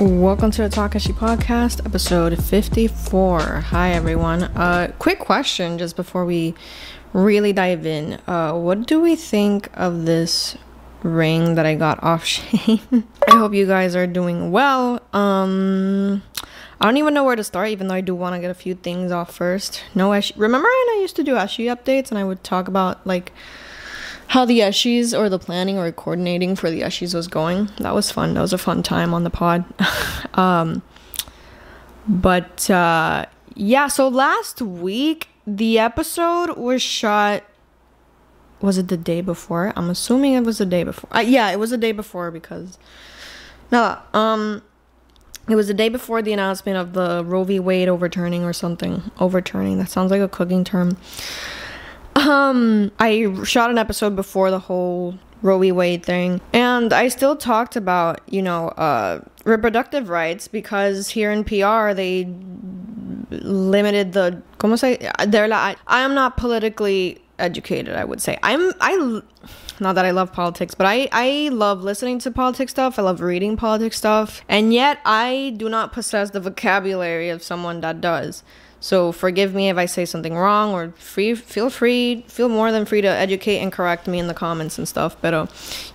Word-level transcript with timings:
Welcome 0.00 0.50
to 0.52 0.62
the 0.62 0.70
Takashi 0.70 1.12
Podcast, 1.12 1.84
episode 1.84 2.42
54. 2.42 3.40
Hi, 3.40 3.90
everyone. 3.90 4.44
Uh, 4.44 4.90
quick 4.98 5.18
question 5.18 5.76
just 5.76 5.94
before 5.94 6.24
we 6.24 6.54
really 7.12 7.52
dive 7.52 7.84
in. 7.84 8.14
Uh, 8.26 8.54
what 8.54 8.86
do 8.86 9.00
we 9.00 9.16
think 9.16 9.68
of 9.74 10.06
this 10.06 10.56
ring 11.02 11.56
that 11.56 11.66
I 11.66 11.74
got 11.74 12.02
off 12.02 12.24
Shane? 12.24 13.04
I 13.28 13.36
hope 13.36 13.52
you 13.52 13.66
guys 13.66 13.94
are 13.94 14.06
doing 14.06 14.50
well. 14.50 15.02
Um, 15.12 16.22
I 16.80 16.86
don't 16.86 16.96
even 16.96 17.12
know 17.12 17.24
where 17.24 17.36
to 17.36 17.44
start, 17.44 17.68
even 17.68 17.88
though 17.88 17.94
I 17.94 18.00
do 18.00 18.14
want 18.14 18.34
to 18.34 18.40
get 18.40 18.50
a 18.50 18.54
few 18.54 18.74
things 18.74 19.12
off 19.12 19.34
first. 19.34 19.82
No, 19.94 20.10
Eshi. 20.10 20.32
Remember 20.36 20.68
when 20.68 20.96
I 20.96 20.98
used 21.02 21.16
to 21.16 21.22
do 21.22 21.34
Ashi 21.34 21.66
updates 21.66 22.08
and 22.08 22.16
I 22.18 22.24
would 22.24 22.42
talk 22.42 22.66
about 22.66 23.06
like 23.06 23.32
how 24.28 24.44
the 24.44 24.60
Eshis 24.60 25.16
or 25.16 25.28
the 25.28 25.38
planning 25.38 25.78
or 25.78 25.90
coordinating 25.92 26.56
for 26.56 26.70
the 26.70 26.80
Eshis 26.80 27.14
was 27.14 27.28
going. 27.28 27.70
That 27.78 27.94
was 27.94 28.10
fun. 28.10 28.34
That 28.34 28.40
was 28.40 28.52
a 28.52 28.58
fun 28.58 28.82
time 28.82 29.14
on 29.14 29.24
the 29.24 29.30
pod. 29.30 29.64
um, 30.34 30.82
but 32.08 32.68
uh, 32.70 33.26
yeah, 33.54 33.88
so 33.88 34.08
last 34.08 34.60
week 34.60 35.28
the 35.46 35.78
episode 35.78 36.56
was 36.56 36.82
shot. 36.82 37.44
Was 38.60 38.78
it 38.78 38.88
the 38.88 38.96
day 38.96 39.20
before? 39.20 39.72
I'm 39.76 39.90
assuming 39.90 40.32
it 40.32 40.44
was 40.44 40.58
the 40.58 40.66
day 40.66 40.84
before. 40.84 41.14
Uh, 41.14 41.20
yeah, 41.20 41.50
it 41.50 41.58
was 41.58 41.70
the 41.70 41.78
day 41.78 41.92
before 41.92 42.30
because 42.30 42.78
no, 43.70 43.98
um, 44.14 44.62
it 45.48 45.56
was 45.56 45.68
the 45.68 45.74
day 45.74 45.88
before 45.88 46.22
the 46.22 46.32
announcement 46.32 46.78
of 46.78 46.94
the 46.94 47.24
Roe 47.24 47.44
v. 47.44 47.60
Wade 47.60 47.88
overturning 47.88 48.44
or 48.44 48.52
something. 48.52 49.10
Overturning. 49.20 49.78
That 49.78 49.90
sounds 49.90 50.10
like 50.10 50.20
a 50.20 50.28
cooking 50.28 50.64
term. 50.64 50.96
Um, 52.26 52.90
I 52.98 53.32
shot 53.44 53.70
an 53.70 53.78
episode 53.78 54.16
before 54.16 54.50
the 54.50 54.58
whole 54.58 55.18
Roe 55.42 55.58
v. 55.58 55.72
Wade 55.72 56.04
thing, 56.04 56.40
and 56.52 56.92
I 56.92 57.08
still 57.08 57.36
talked 57.36 57.76
about 57.76 58.20
you 58.30 58.40
know 58.40 58.68
uh, 58.68 59.20
reproductive 59.44 60.08
rights 60.08 60.48
because 60.48 61.10
here 61.10 61.30
in 61.30 61.44
PR 61.44 61.92
they 61.92 62.28
limited 63.30 64.12
the. 64.12 64.42
¿Cómo 64.58 64.78
se? 64.78 65.10
They're 65.26 65.48
like 65.48 65.78
I 65.86 66.00
am 66.00 66.14
not 66.14 66.36
politically 66.36 67.20
educated. 67.38 67.94
I 67.94 68.04
would 68.04 68.22
say 68.22 68.38
I'm 68.42 68.72
I. 68.80 69.22
Not 69.80 69.96
that 69.96 70.04
I 70.04 70.12
love 70.12 70.32
politics, 70.32 70.72
but 70.76 70.86
I, 70.86 71.08
I 71.10 71.48
love 71.50 71.82
listening 71.82 72.20
to 72.20 72.30
politics 72.30 72.70
stuff. 72.70 72.96
I 72.96 73.02
love 73.02 73.20
reading 73.20 73.56
politics 73.56 73.96
stuff. 73.96 74.44
And 74.48 74.72
yet, 74.72 75.00
I 75.04 75.52
do 75.56 75.68
not 75.68 75.92
possess 75.92 76.30
the 76.30 76.38
vocabulary 76.38 77.28
of 77.28 77.42
someone 77.42 77.80
that 77.80 78.00
does. 78.00 78.44
So 78.84 79.12
forgive 79.12 79.54
me 79.54 79.70
if 79.70 79.78
I 79.78 79.86
say 79.86 80.04
something 80.04 80.36
wrong 80.36 80.74
or 80.74 80.92
free 80.98 81.34
feel 81.34 81.70
free 81.70 82.22
feel 82.28 82.50
more 82.50 82.70
than 82.70 82.84
free 82.84 83.00
to 83.00 83.08
educate 83.08 83.60
and 83.60 83.72
correct 83.72 84.06
me 84.06 84.18
in 84.18 84.26
the 84.26 84.34
comments 84.34 84.76
and 84.76 84.86
stuff. 84.86 85.16
But 85.22 85.32
uh, 85.32 85.46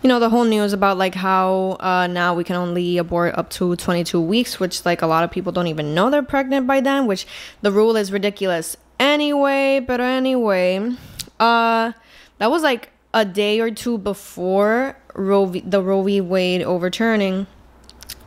you 0.02 0.08
know 0.08 0.20
the 0.20 0.32
whole 0.32 0.44
news 0.44 0.74
about 0.74 0.98
like 0.98 1.14
how 1.14 1.78
uh, 1.82 2.08
now 2.08 2.34
we 2.34 2.44
can 2.44 2.56
only 2.56 2.98
abort 2.98 3.38
up 3.38 3.52
to 3.52 3.76
22 3.76 4.20
weeks, 4.20 4.60
which 4.60 4.88
like 4.88 5.04
a 5.04 5.06
lot 5.06 5.24
of 5.24 5.30
people 5.30 5.52
don't 5.52 5.68
even 5.68 5.94
know 5.94 6.10
they're 6.10 6.24
pregnant 6.24 6.66
by 6.66 6.82
then, 6.82 7.06
which 7.06 7.28
the 7.62 7.72
rule 7.72 7.96
is 7.96 8.12
ridiculous 8.12 8.76
anyway. 9.00 9.80
But 9.80 10.02
anyway, 10.02 10.96
uh, 11.40 11.92
that 12.40 12.50
was 12.50 12.64
like 12.64 12.90
a 13.14 13.24
day 13.24 13.60
or 13.60 13.70
two 13.70 14.00
before 14.00 14.98
Roe 15.14 15.46
v, 15.46 15.60
the 15.60 15.84
Roe 15.84 16.02
v. 16.02 16.22
Wade 16.22 16.64
overturning, 16.64 17.46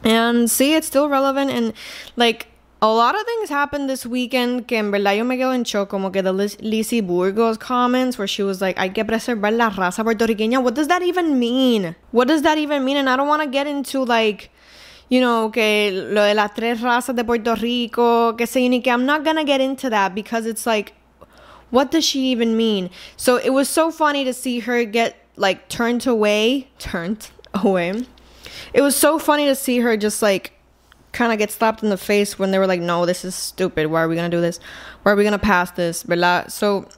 and 0.05 0.49
see 0.49 0.75
it's 0.75 0.87
still 0.87 1.09
relevant 1.09 1.51
and 1.51 1.73
like 2.15 2.47
a 2.83 2.89
lot 2.89 3.15
of 3.15 3.25
things 3.25 3.49
happened 3.49 3.89
this 3.89 4.05
weekend 4.05 4.67
que 4.67 4.77
en 4.77 4.91
verdad 4.91 5.17
yo 5.17 5.23
me 5.23 5.37
quedo 5.37 5.55
en 5.55 5.63
shock, 5.63 5.89
como 5.89 6.11
que 6.11 6.21
the 6.21 6.33
Liz- 6.33 6.59
Lisie 6.61 7.01
Burgos 7.01 7.57
comments 7.57 8.19
where 8.19 8.27
she 8.27 8.43
was 8.43 8.61
like, 8.61 8.77
hay 8.77 8.89
que 8.89 9.05
preservar 9.05 9.57
la 9.57 9.71
raza 9.71 10.03
puertorriqueña. 10.03 10.61
What 10.61 10.75
does 10.75 10.89
that 10.89 11.01
even 11.01 11.39
mean? 11.39 11.95
What 12.11 12.27
does 12.27 12.43
that 12.43 12.59
even 12.59 12.85
mean? 12.85 12.97
And 12.97 13.09
I 13.09 13.17
don't 13.17 13.29
want 13.29 13.41
to 13.41 13.49
get 13.49 13.69
into 13.69 14.05
like, 14.05 14.51
you 15.09 15.21
know, 15.21 15.51
que 15.51 15.93
lo 15.93 16.27
de 16.27 16.35
las 16.35 16.51
tres 16.57 16.81
razas 16.81 17.15
de 17.15 17.23
Puerto 17.23 17.55
Rico, 17.55 18.33
que 18.33 18.49
se 18.49 18.65
unique. 18.65 18.89
I'm 18.89 19.07
not 19.07 19.25
gonna 19.25 19.45
get 19.45 19.61
into 19.61 19.89
that 19.91 20.13
because 20.13 20.45
it's 20.45 20.67
like, 20.67 20.93
what 21.71 21.93
does 21.93 22.05
she 22.05 22.33
even 22.33 22.57
mean? 22.57 22.91
So 23.17 23.37
it 23.37 23.51
was 23.51 23.69
so 23.69 23.93
funny 23.93 24.25
to 24.25 24.33
see 24.33 24.59
her 24.59 24.85
get 24.85 25.15
like 25.37 25.69
turned 25.69 26.05
away, 26.09 26.69
turned 26.81 27.31
away. 27.55 28.05
It 28.75 28.81
was 28.83 28.97
so 28.97 29.21
funny 29.21 29.47
to 29.47 29.55
see 29.55 29.79
her 29.79 29.97
just 29.97 30.21
like 30.21 30.53
kind 31.13 31.33
of 31.33 31.39
get 31.39 31.51
slapped 31.51 31.83
in 31.83 31.91
the 31.91 31.97
face 31.97 32.39
when 32.39 32.51
they 32.51 32.59
were 32.59 32.67
like, 32.67 32.81
no, 32.81 33.07
this 33.07 33.25
is 33.25 33.35
stupid. 33.35 33.87
Why 33.87 34.03
are 34.03 34.09
we 34.09 34.15
going 34.15 34.31
to 34.31 34.37
do 34.37 34.41
this? 34.41 34.59
Why 35.03 35.13
are 35.13 35.17
we 35.17 35.23
going 35.23 35.33
to 35.33 35.39
pass 35.39 35.71
this? 35.73 36.03
¿Verdad? 36.03 36.51
So, 36.51 36.89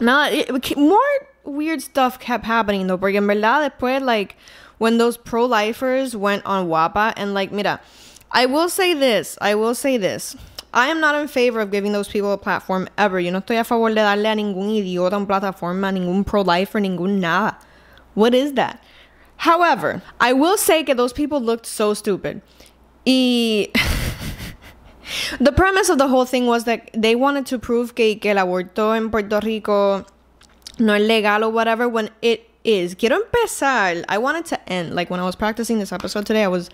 now 0.00 0.30
more 0.76 1.00
weird 1.44 1.82
stuff 1.82 2.20
kept 2.20 2.44
happening 2.44 2.86
though. 2.86 2.98
Porque 2.98 3.16
en 3.16 3.26
verdad, 3.26 3.70
después, 3.70 4.02
like, 4.02 4.36
when 4.78 4.98
those 4.98 5.16
pro 5.16 5.44
lifers 5.46 6.16
went 6.16 6.44
on 6.44 6.68
WAPA, 6.68 7.14
and 7.16 7.34
like, 7.34 7.52
mira, 7.52 7.80
I 8.30 8.46
will 8.46 8.68
say 8.68 8.94
this, 8.94 9.38
I 9.40 9.54
will 9.54 9.74
say 9.74 9.96
this. 9.96 10.36
I 10.74 10.88
am 10.88 11.00
not 11.00 11.14
in 11.14 11.28
favor 11.28 11.60
of 11.60 11.70
giving 11.70 11.92
those 11.92 12.08
people 12.08 12.32
a 12.32 12.38
platform 12.38 12.88
ever. 12.96 13.20
Yo 13.20 13.30
no 13.30 13.42
estoy 13.42 13.60
a 13.60 13.64
favor 13.64 13.90
de 13.90 13.96
darle 13.96 14.32
a 14.32 14.34
ningún 14.34 14.70
idiota 14.70 15.12
un 15.12 15.26
plataforma, 15.26 15.92
ningún 15.92 16.26
pro 16.26 16.40
lifer, 16.40 16.80
ningún 16.80 17.20
nada. 17.20 17.58
What 18.14 18.34
is 18.34 18.54
that? 18.54 18.82
However, 19.36 20.02
I 20.18 20.32
will 20.32 20.56
say 20.56 20.82
that 20.82 20.96
those 20.96 21.12
people 21.12 21.40
looked 21.40 21.66
so 21.66 21.94
stupid. 21.94 22.40
Y 23.04 23.68
the 25.40 25.52
premise 25.52 25.88
of 25.88 25.98
the 25.98 26.08
whole 26.08 26.24
thing 26.24 26.46
was 26.46 26.64
that 26.64 26.90
they 26.94 27.14
wanted 27.14 27.46
to 27.46 27.58
prove 27.58 27.94
que, 27.94 28.18
que 28.20 28.30
el 28.30 28.38
aborto 28.38 28.96
en 28.96 29.10
Puerto 29.10 29.40
Rico 29.40 30.06
no 30.78 30.94
es 30.94 31.02
legal 31.02 31.44
or 31.44 31.50
whatever 31.50 31.88
when 31.88 32.10
it 32.22 32.48
is. 32.64 32.94
Quiero 32.94 33.16
empezar. 33.16 34.04
I 34.08 34.18
wanted 34.18 34.46
to 34.46 34.72
end. 34.72 34.94
Like 34.94 35.10
when 35.10 35.20
I 35.20 35.24
was 35.24 35.36
practicing 35.36 35.78
this 35.78 35.92
episode 35.92 36.26
today, 36.26 36.44
I 36.44 36.48
was 36.48 36.70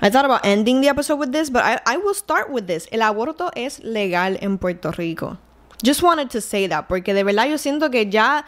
I 0.00 0.10
thought 0.10 0.24
about 0.24 0.44
ending 0.44 0.80
the 0.80 0.88
episode 0.88 1.16
with 1.16 1.32
this, 1.32 1.50
but 1.50 1.64
I, 1.64 1.80
I 1.86 1.96
will 1.96 2.14
start 2.14 2.50
with 2.50 2.66
this. 2.66 2.86
El 2.92 3.00
aborto 3.00 3.50
es 3.56 3.80
legal 3.82 4.36
en 4.40 4.58
Puerto 4.58 4.92
Rico. 4.92 5.38
Just 5.82 6.02
wanted 6.02 6.30
to 6.30 6.40
say 6.40 6.66
that, 6.66 6.88
porque 6.88 7.14
de 7.14 7.22
verdad 7.22 7.48
yo 7.48 7.56
siento 7.56 7.90
que 7.90 8.10
ya, 8.10 8.44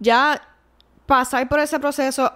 ya 0.00 0.40
pasar 1.06 1.48
por 1.48 1.58
ese 1.60 1.78
proceso, 1.78 2.32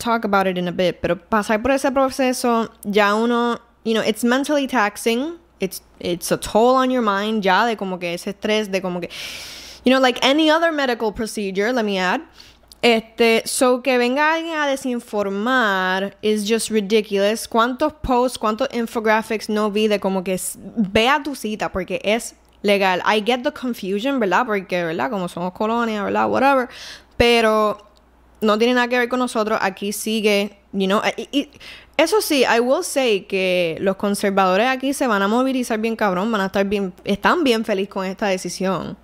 talk 0.00 0.24
about 0.24 0.46
it 0.48 0.58
in 0.58 0.66
a 0.66 0.72
bit, 0.72 1.00
pero 1.00 1.14
pasar 1.16 1.62
por 1.62 1.70
ese 1.70 1.90
proceso, 1.92 2.68
ya 2.84 3.14
uno, 3.14 3.58
you 3.84 3.94
know, 3.94 4.02
it's 4.02 4.24
mentally 4.24 4.66
taxing. 4.66 5.36
It's, 5.60 5.82
it's 6.00 6.32
a 6.32 6.38
toll 6.38 6.74
on 6.76 6.90
your 6.90 7.02
mind, 7.02 7.42
ya 7.42 7.66
de 7.66 7.76
como 7.76 7.98
que 7.98 8.14
ese 8.14 8.32
estrés, 8.32 8.70
de 8.72 8.80
como 8.80 8.98
que, 9.00 9.10
you 9.84 9.92
know, 9.92 10.00
like 10.00 10.18
any 10.22 10.50
other 10.50 10.72
medical 10.72 11.12
procedure, 11.12 11.70
let 11.72 11.84
me 11.84 11.98
add. 11.98 12.22
Este, 12.82 13.42
so 13.46 13.82
que 13.82 13.98
venga 13.98 14.32
alguien 14.32 14.56
a 14.56 14.66
desinformar 14.66 16.14
is 16.22 16.44
just 16.48 16.70
ridiculous. 16.70 17.46
¿Cuántos 17.46 17.92
posts, 18.02 18.38
cuántos 18.38 18.68
infographics 18.72 19.48
no 19.50 19.70
vi 19.70 19.86
de 19.86 19.98
como 20.00 20.22
que 20.24 20.32
s- 20.34 20.58
ve 20.76 21.06
a 21.08 21.22
tu 21.22 21.34
cita 21.34 21.70
porque 21.70 22.00
es 22.02 22.34
legal? 22.62 23.02
I 23.04 23.20
get 23.20 23.42
the 23.42 23.52
confusion, 23.52 24.18
¿verdad? 24.18 24.46
Porque, 24.46 24.82
¿verdad? 24.82 25.10
Como 25.10 25.28
somos 25.28 25.52
colonia, 25.52 26.02
¿verdad? 26.04 26.26
Whatever. 26.30 26.68
Pero 27.18 27.76
no 28.40 28.58
tiene 28.58 28.74
nada 28.74 28.88
que 28.88 28.98
ver 28.98 29.08
con 29.08 29.18
nosotros. 29.18 29.58
Aquí 29.62 29.92
sigue, 29.92 30.58
you 30.72 30.86
know. 30.86 31.00
y- 31.16 31.28
y- 31.32 31.50
eso 31.96 32.22
sí, 32.22 32.44
I 32.46 32.60
will 32.60 32.82
say 32.82 33.26
que 33.26 33.76
los 33.80 33.96
conservadores 33.96 34.66
aquí 34.68 34.94
se 34.94 35.06
van 35.06 35.20
a 35.22 35.28
movilizar 35.28 35.78
bien 35.78 35.96
cabrón, 35.96 36.32
van 36.32 36.40
a 36.40 36.46
estar 36.46 36.64
bien, 36.64 36.94
están 37.04 37.44
bien 37.44 37.64
felices 37.64 37.92
con 37.92 38.06
esta 38.06 38.26
decisión. 38.28 38.96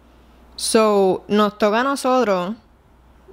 So, 0.57 1.23
nos 1.29 1.59
toca 1.59 1.81
a 1.81 1.85
nosotros, 1.85 2.55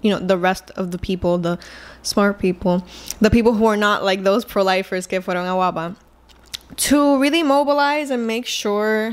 you 0.02 0.10
know, 0.10 0.20
the 0.20 0.36
rest 0.36 0.72
of 0.76 0.90
the 0.92 0.98
people, 0.98 1.38
the 1.40 1.58
smart 2.02 2.38
people, 2.40 2.84
the 3.22 3.30
people 3.30 3.54
who 3.54 3.66
are 3.66 3.78
not 3.78 4.04
like 4.04 4.24
those 4.24 4.44
pro-lifers 4.44 5.08
que 5.08 5.22
fueron 5.22 5.46
a 5.48 5.54
Guapa, 5.56 5.96
to 6.76 7.18
really 7.22 7.42
mobilize 7.44 8.12
and 8.12 8.28
make 8.28 8.46
sure 8.46 9.12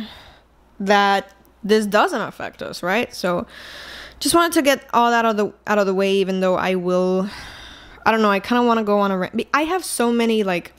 that 0.81 1.27
this 1.63 1.87
doesn't 1.87 2.23
affect 2.23 2.61
us, 2.61 2.83
right? 2.83 3.15
So, 3.15 3.47
just 4.21 4.35
wanted 4.35 4.53
to 4.53 4.63
get 4.63 4.87
all 4.93 5.11
that 5.11 5.25
out 5.25 5.31
of 5.33 5.37
the 5.37 5.53
out 5.67 5.79
of 5.79 5.87
the 5.87 5.95
way, 5.95 6.13
even 6.13 6.41
though 6.41 6.55
I 6.57 6.75
will. 6.77 7.29
I 8.05 8.13
don't 8.13 8.23
know. 8.23 8.31
I 8.31 8.41
kind 8.41 8.61
of 8.61 8.67
want 8.67 8.79
to 8.79 8.85
go 8.85 9.01
on 9.01 9.11
a 9.11 9.19
rant. 9.19 9.47
I 9.53 9.63
have 9.63 9.85
so 9.85 10.13
many 10.13 10.45
like 10.45 10.73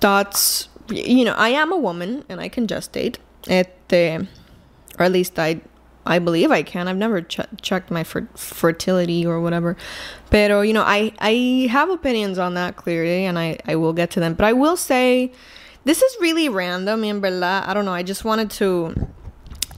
thoughts. 0.00 0.68
You 0.90 1.24
know, 1.24 1.34
I 1.34 1.50
am 1.50 1.72
a 1.72 1.76
woman 1.76 2.24
and 2.28 2.40
I 2.40 2.48
can 2.48 2.66
gestate. 2.66 3.16
Este, 3.46 4.26
or 4.98 5.04
at 5.04 5.12
least 5.12 5.38
I, 5.38 5.60
I 6.06 6.18
believe 6.18 6.50
I 6.50 6.62
can. 6.62 6.88
I've 6.88 6.96
never 6.96 7.20
ch- 7.22 7.40
checked 7.60 7.90
my 7.90 8.04
fer- 8.04 8.28
fertility 8.34 9.24
or 9.26 9.40
whatever. 9.40 9.76
Pero 10.30 10.60
you 10.62 10.72
know, 10.72 10.82
I 10.82 11.12
I 11.18 11.68
have 11.70 11.90
opinions 11.90 12.38
on 12.38 12.54
that 12.54 12.76
clearly, 12.76 13.24
and 13.24 13.38
I 13.38 13.58
I 13.66 13.76
will 13.76 13.92
get 13.92 14.10
to 14.12 14.20
them. 14.20 14.34
But 14.34 14.46
I 14.46 14.52
will 14.52 14.76
say, 14.76 15.32
this 15.84 16.02
is 16.02 16.16
really 16.20 16.48
random. 16.48 17.04
En 17.04 17.20
verdad, 17.20 17.64
I 17.66 17.74
don't 17.74 17.84
know. 17.84 17.94
I 17.94 18.02
just 18.02 18.24
wanted 18.24 18.50
to 18.52 19.08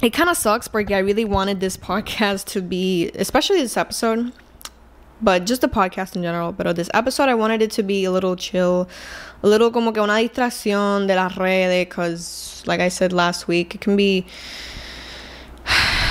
it 0.03 0.11
kind 0.11 0.31
of 0.31 0.37
sucks 0.37 0.69
porque 0.69 0.93
I 0.93 0.99
really 0.99 1.25
wanted 1.25 1.61
this 1.61 1.77
podcast 1.77 2.47
to 2.47 2.63
be, 2.63 3.11
especially 3.15 3.61
this 3.61 3.77
episode, 3.77 4.33
but 5.21 5.45
just 5.45 5.61
the 5.61 5.69
podcast 5.69 6.17
in 6.17 6.23
general. 6.23 6.53
But 6.53 6.75
this 6.77 6.89
episode, 6.95 7.29
I 7.29 7.35
wanted 7.35 7.61
it 7.61 7.71
to 7.73 7.83
be 7.83 8.05
a 8.05 8.11
little 8.11 8.37
chill, 8.37 8.89
a 9.43 9.49
little 9.49 9.71
como 9.71 9.93
que 9.93 10.03
una 10.03 10.15
distracción 10.15 11.07
de 11.07 11.15
las 11.15 11.37
redes, 11.37 11.87
because, 11.87 12.63
like 12.67 12.81
I 12.81 12.89
said 12.89 13.13
last 13.13 13.47
week, 13.47 13.75
it 13.75 13.81
can 13.81 13.97
be 13.97 14.27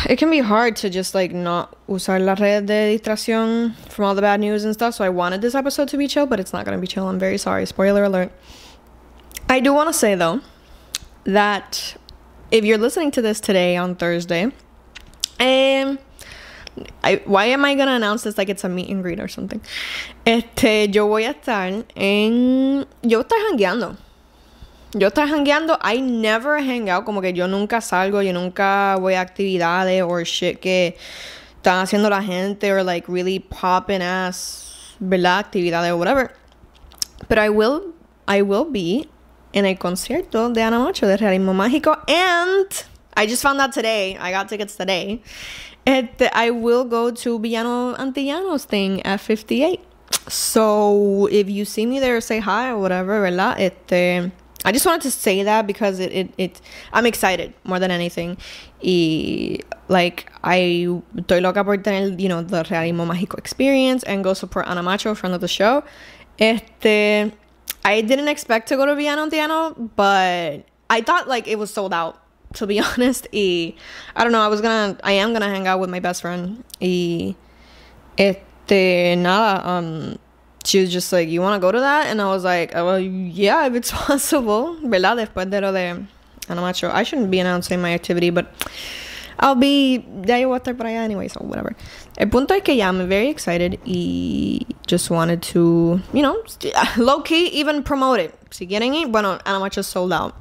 it 0.08 0.18
can 0.18 0.30
be 0.30 0.40
hard 0.40 0.76
to 0.78 0.90
just 0.90 1.16
like 1.16 1.34
not 1.34 1.76
usar 1.88 2.24
la 2.24 2.34
red 2.34 2.68
de 2.68 2.98
distracción 2.98 3.76
from 3.90 4.06
all 4.06 4.16
the 4.16 4.22
bad 4.22 4.40
news 4.40 4.64
and 4.64 4.74
stuff. 4.74 4.94
So 4.94 5.04
I 5.04 5.10
wanted 5.10 5.42
this 5.42 5.56
episode 5.56 5.88
to 5.90 5.98
be 5.98 6.08
chill, 6.08 6.28
but 6.28 6.40
it's 6.40 6.54
not 6.54 6.64
gonna 6.66 6.78
be 6.78 6.88
chill. 6.88 7.08
I'm 7.08 7.20
very 7.20 7.38
sorry. 7.38 7.66
Spoiler 7.66 8.04
alert. 8.04 8.32
I 9.50 9.60
do 9.60 9.74
want 9.74 9.90
to 9.90 9.94
say 9.94 10.14
though 10.14 10.42
that 11.24 11.96
if 12.52 12.66
you're 12.66 12.78
listening 12.78 13.12
to 13.12 13.22
this 13.22 13.40
today 13.40 13.78
on 13.78 13.96
Thursday, 13.96 14.52
and 15.40 16.00
I, 17.04 17.22
why 17.26 17.46
am 17.46 17.66
I 17.66 17.76
gonna 17.76 17.94
announce 17.94 18.24
this 18.24 18.38
like 18.38 18.50
it's 18.50 18.64
a 18.64 18.70
meet 18.70 18.90
and 18.90 19.04
greet 19.04 19.20
or 19.20 19.28
something? 19.28 19.62
Este, 20.26 20.88
yo 20.94 21.08
voy 21.08 21.26
a 21.26 21.34
estar 21.34 21.86
en, 21.96 22.86
yo 23.04 23.24
estoy 23.24 23.40
hangueando. 23.50 23.98
Yo 24.96 25.10
estoy 25.10 25.28
hangueando. 25.30 25.78
I 25.82 26.00
never 26.00 26.60
hang 26.60 26.90
out. 26.90 27.06
Como 27.06 27.22
que 27.22 27.32
yo 27.32 27.48
nunca 27.48 27.78
salgo. 27.78 28.26
Yo 28.26 28.34
nunca 28.34 28.98
voy 29.00 29.14
a 29.14 29.22
actividades 29.22 30.08
or 30.08 30.24
shit 30.26 30.60
que 30.60 30.98
están 31.58 31.84
haciendo 31.84 32.10
la 32.10 32.22
gente 32.22 32.72
or 32.72 32.84
like 32.84 33.08
really 33.08 33.38
popping 33.40 34.02
ass, 34.02 34.96
¿verdad? 35.00 35.46
Actividades 35.46 35.92
or 35.92 35.98
whatever. 35.98 36.32
But 37.28 37.38
I 37.38 37.50
will, 37.50 37.94
I 38.28 38.42
will 38.42 38.66
be 38.66 39.08
en 39.54 39.66
el 39.66 39.78
concierto 39.78 40.50
de 40.50 40.62
Ana 40.62 40.80
Macho 40.80 41.08
de 41.08 41.18
Realismo 41.18 41.54
Mágico. 41.54 41.98
And 42.08 42.68
I 43.16 43.28
just 43.28 43.42
found 43.42 43.60
out 43.60 43.74
today. 43.74 44.18
I 44.18 44.32
got 44.32 44.48
tickets 44.48 44.76
today. 44.76 45.22
Eh, 45.86 46.04
este, 46.04 46.30
I 46.34 46.52
will 46.52 46.86
go 46.86 47.12
to 47.12 47.40
Villano 47.40 47.96
Antillanos 47.96 48.66
thing 48.66 49.02
at 49.06 49.20
58. 49.20 49.80
So 50.28 51.28
if 51.32 51.50
you 51.50 51.66
see 51.66 51.86
me 51.86 52.00
there, 52.00 52.20
say 52.22 52.40
hi 52.40 52.70
or 52.70 52.78
whatever, 52.78 53.22
¿verdad? 53.22 53.60
Este, 53.60 54.32
I 54.66 54.72
just 54.72 54.86
wanted 54.86 55.02
to 55.04 55.12
say 55.12 55.44
that 55.44 55.66
because 55.66 56.00
it, 56.00 56.12
it, 56.12 56.34
it 56.38 56.62
I'm 56.92 57.06
excited 57.06 57.54
more 57.64 57.80
than 57.80 57.92
anything. 57.92 58.38
Y 58.84 59.60
like 59.88 60.32
I 60.44 60.88
estoy 61.16 61.42
loca 61.42 61.64
por 61.64 61.78
tener, 61.78 62.20
you 62.20 62.30
know, 62.30 62.42
the 62.42 62.64
Realismo 62.64 63.08
Mágico 63.08 63.38
experience 63.38 64.04
and 64.04 64.24
go 64.24 64.34
support 64.34 64.68
Ana 64.68 64.84
Macho, 64.84 65.16
friend 65.16 65.34
of 65.34 65.42
the 65.42 65.48
show. 65.48 65.84
Este 66.38 67.32
I 67.84 68.02
didn't 68.02 68.28
expect 68.28 68.68
to 68.70 68.76
go 68.76 68.86
to 68.86 68.96
Villano 68.96 69.30
Antillano, 69.30 69.90
but 69.96 70.66
I 70.90 71.02
thought 71.02 71.28
like 71.28 71.48
it 71.48 71.58
was 71.58 71.74
sold 71.74 71.94
out, 71.94 72.22
to 72.56 72.68
be 72.68 72.80
honest. 72.88 73.28
Y 73.34 73.76
I 74.16 74.24
don't 74.24 74.32
know, 74.32 74.42
I 74.42 74.48
was 74.48 74.62
gonna 74.62 74.98
I 75.04 75.14
am 75.14 75.34
gonna 75.34 75.50
hang 75.50 75.68
out 75.68 75.80
with 75.80 75.90
my 75.90 76.00
best 76.00 76.22
friend. 76.22 76.64
Y 76.82 77.36
este 78.18 79.18
nada, 79.18 79.68
um 79.68 80.20
she 80.66 80.82
was 80.82 80.92
just 80.92 81.12
like, 81.12 81.30
You 81.30 81.42
wanna 81.42 81.60
go 81.60 81.72
to 81.72 81.80
that? 81.80 82.08
And 82.08 82.22
I 82.22 82.28
was 82.28 82.44
like, 82.44 82.76
oh, 82.76 82.86
Well, 82.86 83.00
yeah, 83.00 83.66
if 83.66 83.76
it's 83.76 83.92
possible. 84.08 84.78
¿Verdad? 84.84 85.18
Después 85.18 85.50
de 85.50 85.62
lo 85.62 85.72
de 85.72 86.06
I'm 86.50 86.56
not 86.56 86.76
sure. 86.76 86.92
I 86.92 87.04
shouldn't 87.04 87.30
be 87.32 87.40
announcing 87.40 87.82
my 87.82 87.94
activity, 87.94 88.32
but 88.32 88.52
I'll 89.40 89.56
be. 89.56 90.06
Ya 90.26 90.38
yo 90.38 90.50
voy 90.50 90.58
a 90.58 90.60
estar 90.60 90.76
allá 90.76 91.04
anyway, 91.04 91.28
so 91.28 91.40
whatever. 91.42 91.76
El 92.18 92.28
punto 92.28 92.54
es 92.54 92.62
que 92.64 92.76
yeah, 92.76 92.90
I'm 92.90 93.08
very 93.08 93.30
excited 93.30 93.80
y 93.86 94.66
just 94.86 95.10
wanted 95.10 95.42
to, 95.54 96.02
you 96.14 96.22
know, 96.22 96.44
low 96.98 97.22
key 97.22 97.48
even 97.48 97.84
promote 97.84 98.20
it. 98.20 98.36
Si 98.52 98.68
quieren 98.68 98.94
ir, 98.94 99.08
bueno, 99.08 99.40
Ana 99.46 99.60
Macho 99.60 99.82
sold 99.82 100.12
out. 100.12 100.36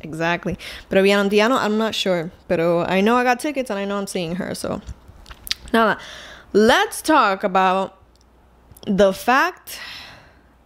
Exactly. 0.00 0.56
Pero 0.88 1.02
Villano 1.02 1.28
Antillano, 1.28 1.58
I'm 1.58 1.76
not 1.76 1.94
sure. 1.94 2.30
Pero 2.46 2.84
I 2.84 3.00
know 3.00 3.16
I 3.16 3.24
got 3.24 3.40
tickets 3.40 3.70
and 3.70 3.78
I 3.78 3.84
know 3.84 3.98
I'm 3.98 4.06
seeing 4.06 4.36
her, 4.36 4.54
so. 4.54 4.80
Nada. 5.72 5.98
Let's 6.52 7.02
talk 7.02 7.42
about 7.44 7.98
the 8.86 9.12
fact 9.12 9.80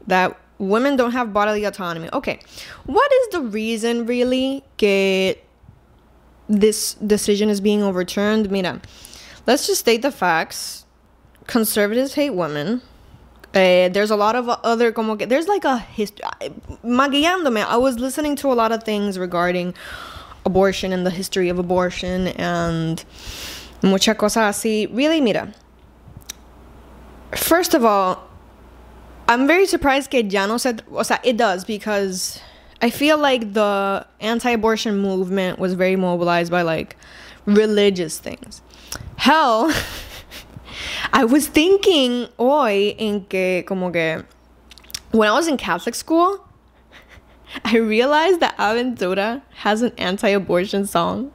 that 0.06 0.38
women 0.58 0.96
don't 0.96 1.12
have 1.12 1.32
bodily 1.32 1.64
autonomy. 1.64 2.08
Okay, 2.12 2.38
what 2.86 3.10
is 3.12 3.28
the 3.32 3.40
reason 3.40 4.06
really 4.06 4.62
que 4.76 5.36
this 6.48 6.94
decision 6.94 7.48
is 7.48 7.60
being 7.60 7.82
overturned? 7.82 8.50
Mira, 8.50 8.80
let's 9.46 9.66
just 9.66 9.80
state 9.80 10.02
the 10.02 10.10
facts. 10.10 10.84
Conservatives 11.46 12.14
hate 12.14 12.30
women. 12.30 12.82
Uh, 13.54 13.88
there's 13.90 14.10
a 14.10 14.16
lot 14.16 14.34
of 14.34 14.48
other 14.48 14.92
como 14.92 15.14
que, 15.16 15.26
there's 15.26 15.46
like 15.46 15.64
a 15.64 15.78
history 15.78 16.24
maguiándome 16.82 17.62
I 17.62 17.76
was 17.76 17.98
listening 17.98 18.34
to 18.36 18.50
a 18.50 18.54
lot 18.54 18.72
of 18.72 18.82
things 18.82 19.18
regarding 19.18 19.74
abortion 20.46 20.90
and 20.90 21.04
the 21.04 21.10
history 21.10 21.50
of 21.50 21.58
abortion 21.58 22.28
and 22.28 23.04
mucha 23.82 24.14
cosa 24.14 24.40
así 24.40 24.88
really 24.96 25.20
mira 25.20 25.52
first 27.36 27.74
of 27.74 27.84
all 27.84 28.26
I'm 29.28 29.46
very 29.46 29.66
surprised 29.66 30.10
que 30.10 30.22
ya 30.22 30.46
no 30.46 30.58
said, 30.58 30.82
o 30.90 31.02
sea, 31.02 31.18
it 31.22 31.36
does 31.36 31.64
because 31.64 32.40
I 32.82 32.90
feel 32.90 33.16
like 33.16 33.52
the 33.52 34.04
anti-abortion 34.20 34.98
movement 34.98 35.60
was 35.60 35.74
very 35.74 35.94
mobilized 35.94 36.50
by 36.50 36.62
like 36.62 36.96
religious 37.46 38.18
things. 38.18 38.60
Hell, 39.16 39.72
I 41.12 41.24
was 41.24 41.46
thinking 41.46 42.28
hoy 42.36 42.96
en 42.98 43.24
que 43.26 43.62
como 43.62 43.92
que 43.92 44.24
when 45.12 45.28
I 45.28 45.32
was 45.32 45.46
in 45.46 45.56
Catholic 45.56 45.94
school, 45.94 46.44
I 47.64 47.76
realized 47.76 48.40
that 48.40 48.56
Aventura 48.56 49.42
has 49.50 49.82
an 49.82 49.92
anti-abortion 49.96 50.86
song. 50.86 51.32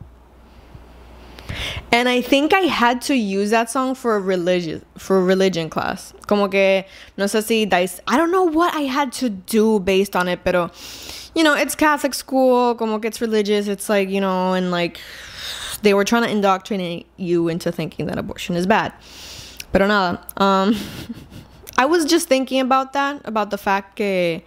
And 1.93 2.09
I 2.09 2.21
think 2.21 2.53
I 2.53 2.61
had 2.61 3.01
to 3.03 3.15
use 3.15 3.51
that 3.51 3.69
song 3.69 3.95
for 3.95 4.17
a 4.17 4.19
religious 4.19 4.83
for 4.97 5.17
a 5.17 5.23
religion 5.23 5.69
class. 5.69 6.13
Como 6.27 6.49
que 6.49 6.83
no 7.17 7.25
sé 7.25 7.41
si 7.41 7.65
dice, 7.65 8.01
I 8.05 8.17
don't 8.17 8.31
know 8.31 8.43
what 8.43 8.75
I 8.75 8.81
had 8.81 9.13
to 9.13 9.29
do 9.29 9.79
based 9.79 10.15
on 10.15 10.27
it, 10.27 10.43
pero 10.43 10.69
you 11.37 11.43
know, 11.43 11.53
it's 11.53 11.75
Catholic 11.75 12.15
school, 12.15 12.73
como 12.73 12.99
it's 13.03 13.21
religious, 13.21 13.67
it's 13.67 13.89
like, 13.89 14.09
you 14.09 14.19
know, 14.19 14.53
and 14.53 14.71
like 14.71 14.99
they 15.83 15.93
were 15.93 16.03
trying 16.03 16.23
to 16.23 16.29
indoctrinate 16.29 17.05
you 17.17 17.47
into 17.47 17.71
thinking 17.71 18.07
that 18.07 18.17
abortion 18.17 18.55
is 18.55 18.65
bad. 18.65 18.91
Pero 19.71 19.85
nada, 19.85 20.25
um 20.37 20.75
I 21.77 21.85
was 21.85 22.05
just 22.05 22.27
thinking 22.27 22.59
about 22.59 22.93
that, 22.93 23.21
about 23.23 23.51
the 23.51 23.57
fact 23.59 23.97
que 23.97 24.41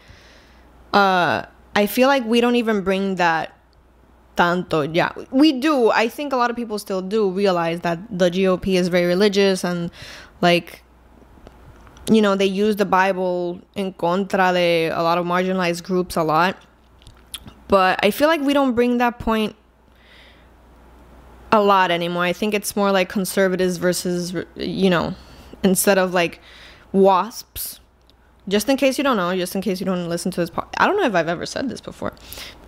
uh 0.93 1.47
I 1.77 1.87
feel 1.87 2.09
like 2.09 2.25
we 2.25 2.41
don't 2.41 2.57
even 2.57 2.83
bring 2.83 3.15
that 3.15 3.57
tanto. 4.37 4.83
Yeah, 4.93 5.13
we 5.31 5.53
do. 5.53 5.91
I 5.91 6.09
think 6.09 6.33
a 6.33 6.37
lot 6.37 6.51
of 6.51 6.57
people 6.57 6.81
still 6.81 7.03
do 7.03 7.31
realize 7.31 7.83
that 7.83 8.01
the 8.11 8.33
GOP 8.33 8.75
is 8.75 8.89
very 8.89 9.07
religious 9.07 9.63
and 9.63 9.93
like 10.41 10.83
you 12.11 12.21
know, 12.21 12.35
they 12.35 12.47
use 12.47 12.75
the 12.75 12.85
Bible 12.85 13.61
in 13.77 13.93
contra 13.93 14.53
de 14.53 14.89
a 14.89 15.01
lot 15.01 15.19
of 15.19 15.25
marginalized 15.25 15.85
groups 15.85 16.17
a 16.17 16.25
lot. 16.25 16.57
But 17.71 18.05
I 18.05 18.11
feel 18.11 18.27
like 18.27 18.41
we 18.41 18.53
don't 18.53 18.75
bring 18.75 18.99
that 18.99 19.21
point 19.21 19.55
a 21.53 21.63
lot 21.63 21.93
anymore. 21.93 22.25
I 22.25 22.33
think 22.33 22.53
it's 22.53 22.75
more 22.75 22.91
like 22.91 23.09
conservatives 23.09 23.77
versus, 23.77 24.35
you 24.57 24.91
know, 24.91 25.15
instead 25.63 25.97
of 25.97 26.13
like 26.13 26.41
wasps. 26.91 27.79
Just 28.49 28.69
in 28.69 28.77
case 28.77 28.99
you 28.99 29.05
don't 29.05 29.17
know, 29.17 29.37
just 29.37 29.55
in 29.55 29.61
case 29.63 29.79
you 29.79 29.87
don't 29.87 30.09
listen 30.09 30.33
to 30.33 30.41
this 30.41 30.51
podcast. 30.51 30.75
I 30.79 30.89
don't 30.89 30.97
know 30.97 31.07
if 31.07 31.15
I've 31.15 31.29
ever 31.29 31.47
said 31.47 31.69
this 31.69 31.81
before. 31.81 32.13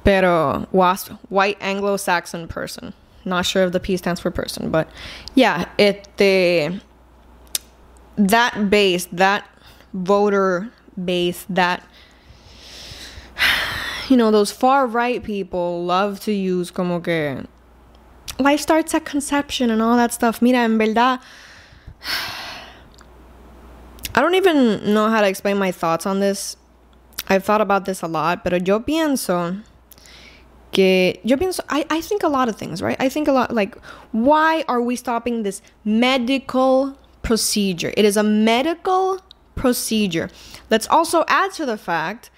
Pero 0.04 0.68
WASP, 0.70 1.10
white 1.30 1.58
Anglo-Saxon 1.60 2.46
person. 2.46 2.94
Not 3.24 3.44
sure 3.44 3.64
if 3.64 3.72
the 3.72 3.80
P 3.80 3.96
stands 3.96 4.20
for 4.20 4.30
person, 4.30 4.70
but 4.70 4.88
yeah, 5.34 5.68
it 5.78 6.08
the 6.18 6.80
that 8.16 8.70
base, 8.70 9.06
that 9.06 9.48
voter 9.94 10.70
base, 11.04 11.44
that 11.48 11.84
you 14.08 14.16
know, 14.16 14.30
those 14.30 14.50
far 14.50 14.86
right 14.86 15.22
people 15.22 15.84
love 15.84 16.20
to 16.20 16.32
use 16.32 16.70
como 16.70 17.00
que 17.00 17.46
life 18.38 18.60
starts 18.60 18.94
at 18.94 19.04
conception 19.04 19.70
and 19.70 19.82
all 19.82 19.96
that 19.96 20.12
stuff. 20.12 20.40
Mira, 20.42 20.58
en 20.58 20.78
verdad 20.78 21.20
I 24.14 24.20
don't 24.20 24.34
even 24.34 24.92
know 24.92 25.08
how 25.08 25.22
to 25.22 25.26
explain 25.26 25.56
my 25.56 25.72
thoughts 25.72 26.04
on 26.04 26.20
this. 26.20 26.56
I've 27.28 27.44
thought 27.44 27.62
about 27.62 27.86
this 27.86 28.02
a 28.02 28.06
lot, 28.06 28.44
pero 28.44 28.58
yo 28.58 28.80
pienso 28.80 29.62
que 30.72 31.20
yo 31.22 31.36
pienso 31.36 31.60
I, 31.68 31.84
I 31.88 32.00
think 32.00 32.22
a 32.22 32.28
lot 32.28 32.48
of 32.48 32.56
things 32.56 32.82
right 32.82 32.96
i 32.98 33.08
think 33.08 33.28
a 33.28 33.32
lot 33.32 33.54
like 33.54 33.76
why 34.10 34.64
are 34.68 34.80
we 34.80 34.96
stopping 34.96 35.42
this 35.42 35.60
medical 35.84 36.96
procedure 37.22 37.92
it 37.96 38.04
is 38.04 38.16
a 38.16 38.22
medical 38.22 39.20
procedure 39.54 40.30
let's 40.70 40.88
also 40.88 41.24
add 41.28 41.52
to 41.52 41.66
the 41.66 41.76
fact 41.76 42.30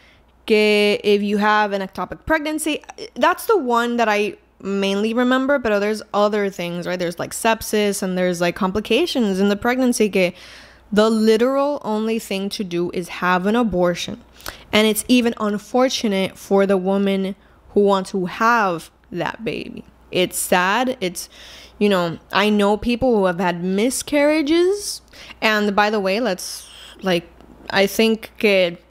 que 0.47 1.01
if 1.03 1.23
you 1.23 1.39
have 1.39 1.73
an 1.73 1.83
ectopic 1.83 2.25
pregnancy 2.27 2.83
that's 3.15 3.47
the 3.47 3.57
one 3.57 3.97
that 3.97 4.09
i 4.09 4.37
mainly 4.61 5.13
remember 5.13 5.59
but 5.59 5.79
there's 5.81 6.03
other 6.13 6.49
things 6.49 6.87
right 6.87 6.99
there's 6.99 7.19
like 7.19 7.33
sepsis 7.33 8.03
and 8.03 8.17
there's 8.17 8.41
like 8.41 8.57
complications 8.57 9.41
in 9.41 9.49
the 9.49 9.57
pregnancy 9.57 10.09
que 10.09 10.33
the 10.93 11.11
literal 11.11 11.81
only 11.85 12.19
thing 12.19 12.49
to 12.49 12.63
do 12.63 12.91
is 12.93 13.09
have 13.09 13.47
an 13.47 13.57
abortion 13.57 14.23
and 14.73 14.87
it's 14.87 15.05
even 15.09 15.35
unfortunate 15.39 16.37
for 16.39 16.67
the 16.67 16.77
woman 16.77 17.35
who 17.71 17.81
wants 17.81 18.11
to 18.13 18.27
have 18.27 18.91
that 19.11 19.45
baby. 19.45 19.85
It's 20.11 20.39
sad. 20.39 20.97
It's, 21.01 21.29
you 21.79 21.89
know, 21.89 22.19
I 22.33 22.51
know 22.51 22.77
people 22.77 23.17
who 23.17 23.25
have 23.27 23.41
had 23.41 23.63
miscarriages. 23.63 25.03
And 25.41 25.75
by 25.75 25.91
the 25.91 26.01
way, 26.01 26.21
let's, 26.21 26.69
like, 27.03 27.29
I 27.71 27.87
think 27.87 28.45
it, 28.45 28.84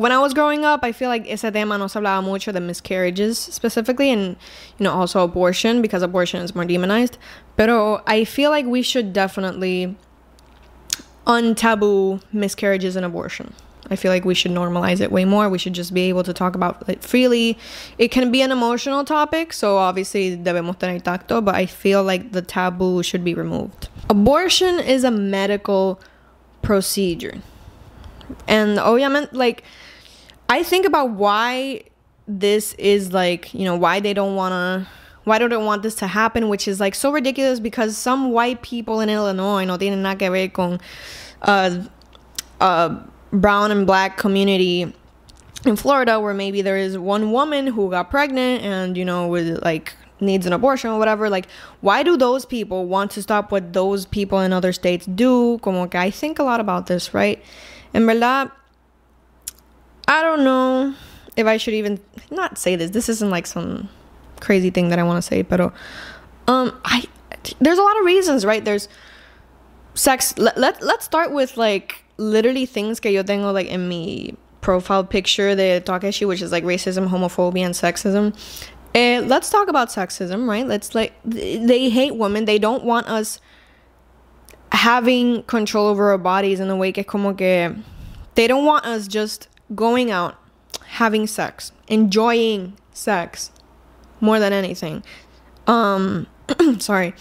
when 0.00 0.12
I 0.12 0.18
was 0.18 0.32
growing 0.32 0.64
up, 0.64 0.80
I 0.82 0.92
feel 0.92 1.10
like 1.10 1.26
ese 1.28 1.42
tema 1.52 1.76
no 1.76 1.86
se 1.86 2.00
hablaba 2.00 2.24
mucho 2.24 2.52
de 2.52 2.60
miscarriages 2.60 3.36
specifically, 3.36 4.10
and 4.10 4.36
you 4.78 4.84
know 4.84 4.92
also 4.92 5.22
abortion 5.22 5.82
because 5.82 6.02
abortion 6.02 6.40
is 6.40 6.54
more 6.54 6.64
demonized. 6.64 7.18
Pero 7.58 8.02
I 8.06 8.24
feel 8.24 8.50
like 8.50 8.64
we 8.64 8.80
should 8.80 9.12
definitely 9.12 9.94
untaboo 11.26 12.22
miscarriages 12.32 12.96
and 12.96 13.04
abortion. 13.04 13.52
I 13.90 13.96
feel 13.96 14.10
like 14.10 14.24
we 14.24 14.34
should 14.34 14.52
normalize 14.52 15.00
it 15.00 15.12
way 15.12 15.26
more. 15.26 15.50
We 15.50 15.58
should 15.58 15.74
just 15.74 15.92
be 15.92 16.02
able 16.02 16.22
to 16.22 16.32
talk 16.32 16.54
about 16.54 16.88
it 16.88 17.02
freely. 17.02 17.58
It 17.98 18.08
can 18.08 18.30
be 18.30 18.40
an 18.40 18.52
emotional 18.52 19.04
topic, 19.04 19.52
so 19.52 19.76
obviously 19.76 20.36
debemos 20.36 20.78
tener 20.78 20.98
tacto, 21.00 21.44
but 21.44 21.54
I 21.54 21.66
feel 21.66 22.02
like 22.02 22.32
the 22.32 22.40
taboo 22.40 23.02
should 23.02 23.24
be 23.24 23.34
removed. 23.34 23.88
Abortion 24.08 24.80
is 24.80 25.04
a 25.04 25.10
medical 25.10 26.00
procedure. 26.62 27.42
And 28.46 28.78
obviamente, 28.78 29.32
like, 29.32 29.64
I 30.50 30.64
think 30.64 30.84
about 30.84 31.10
why 31.10 31.84
this 32.26 32.74
is 32.74 33.12
like, 33.12 33.54
you 33.54 33.64
know, 33.64 33.76
why 33.76 34.00
they 34.00 34.12
don't 34.12 34.34
want 34.34 34.52
to 34.52 34.88
why 35.22 35.38
don't 35.38 35.50
they 35.50 35.56
want 35.56 35.84
this 35.84 35.94
to 35.96 36.08
happen, 36.08 36.48
which 36.48 36.66
is 36.66 36.80
like 36.80 36.96
so 36.96 37.12
ridiculous 37.12 37.60
because 37.60 37.96
some 37.96 38.32
white 38.32 38.60
people 38.60 39.00
in 39.00 39.08
Illinois 39.08 39.64
no 39.64 39.78
tienen 39.78 39.98
nada 39.98 40.18
que 40.18 40.28
ver 40.28 40.48
con 40.48 40.80
uh, 41.42 41.84
uh, 42.60 43.00
brown 43.32 43.70
and 43.70 43.86
black 43.86 44.16
community 44.16 44.92
in 45.64 45.76
Florida 45.76 46.18
where 46.18 46.34
maybe 46.34 46.62
there 46.62 46.76
is 46.76 46.98
one 46.98 47.30
woman 47.30 47.68
who 47.68 47.88
got 47.88 48.10
pregnant 48.10 48.64
and 48.64 48.96
you 48.96 49.04
know 49.04 49.28
with 49.28 49.62
like 49.62 49.94
needs 50.18 50.46
an 50.46 50.52
abortion 50.52 50.90
or 50.90 50.98
whatever 50.98 51.30
like 51.30 51.46
why 51.80 52.02
do 52.02 52.16
those 52.16 52.44
people 52.44 52.86
want 52.86 53.12
to 53.12 53.22
stop 53.22 53.52
what 53.52 53.72
those 53.72 54.04
people 54.04 54.40
in 54.40 54.52
other 54.52 54.72
states 54.72 55.06
do? 55.06 55.58
Como 55.58 55.86
que 55.86 56.00
I 56.00 56.10
think 56.10 56.40
a 56.40 56.42
lot 56.42 56.58
about 56.58 56.88
this 56.88 57.14
right? 57.14 57.40
En 57.94 58.04
verdad 58.04 58.50
I 60.10 60.22
don't 60.22 60.44
know 60.44 60.94
if 61.36 61.46
I 61.46 61.56
should 61.56 61.74
even 61.74 62.00
not 62.30 62.58
say 62.58 62.76
this 62.76 62.90
this 62.90 63.08
isn't 63.08 63.30
like 63.30 63.46
some 63.46 63.88
crazy 64.40 64.70
thing 64.70 64.88
that 64.88 64.98
I 64.98 65.02
want 65.04 65.16
to 65.18 65.22
say 65.22 65.42
but 65.42 65.60
um 65.60 66.78
I 66.84 67.04
there's 67.60 67.78
a 67.78 67.82
lot 67.82 67.98
of 67.98 68.04
reasons 68.04 68.44
right 68.44 68.64
there's 68.64 68.88
sex 69.94 70.36
let, 70.36 70.58
let 70.58 70.82
let's 70.82 71.04
start 71.04 71.32
with 71.32 71.56
like 71.56 72.04
literally 72.16 72.66
things 72.66 73.00
que 73.00 73.10
yo 73.10 73.22
tengo 73.22 73.52
like 73.52 73.68
in 73.68 73.88
mi 73.88 74.36
profile 74.60 75.04
picture 75.04 75.54
de 75.54 75.80
Takeshi, 75.80 76.24
which 76.24 76.42
is 76.42 76.52
like 76.52 76.64
racism, 76.64 77.08
homophobia, 77.08 77.64
and 77.64 77.74
sexism. 77.74 78.34
And 78.94 79.28
let's 79.28 79.50
talk 79.50 79.68
about 79.68 79.88
sexism, 79.88 80.48
right? 80.48 80.66
Let's 80.66 80.94
like 80.94 81.12
they 81.24 81.90
hate 81.90 82.16
women. 82.16 82.44
They 82.44 82.58
don't 82.58 82.84
want 82.84 83.06
us 83.06 83.40
having 84.72 85.42
control 85.44 85.86
over 85.86 86.10
our 86.10 86.18
bodies 86.18 86.60
in 86.60 86.70
a 86.70 86.76
way 86.76 86.92
que 86.92 87.04
como 87.04 87.34
que 87.34 87.76
they 88.34 88.46
don't 88.46 88.64
want 88.64 88.84
us 88.84 89.08
just 89.08 89.48
going 89.74 90.10
out, 90.10 90.36
having 90.86 91.26
sex, 91.26 91.72
enjoying 91.88 92.76
sex 92.92 93.50
more 94.20 94.38
than 94.38 94.52
anything. 94.52 95.02
Um 95.66 96.26
sorry 96.78 97.14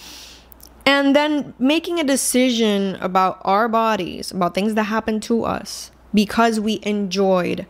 and 0.90 1.16
then 1.16 1.54
making 1.60 2.00
a 2.00 2.04
decision 2.04 2.96
about 2.96 3.40
our 3.46 3.68
bodies, 3.68 4.32
about 4.32 4.56
things 4.56 4.74
that 4.74 4.86
happened 4.86 5.22
to 5.22 5.44
us 5.44 5.92
because 6.16 6.60
we 6.60 6.80
enjoyed 6.82 7.68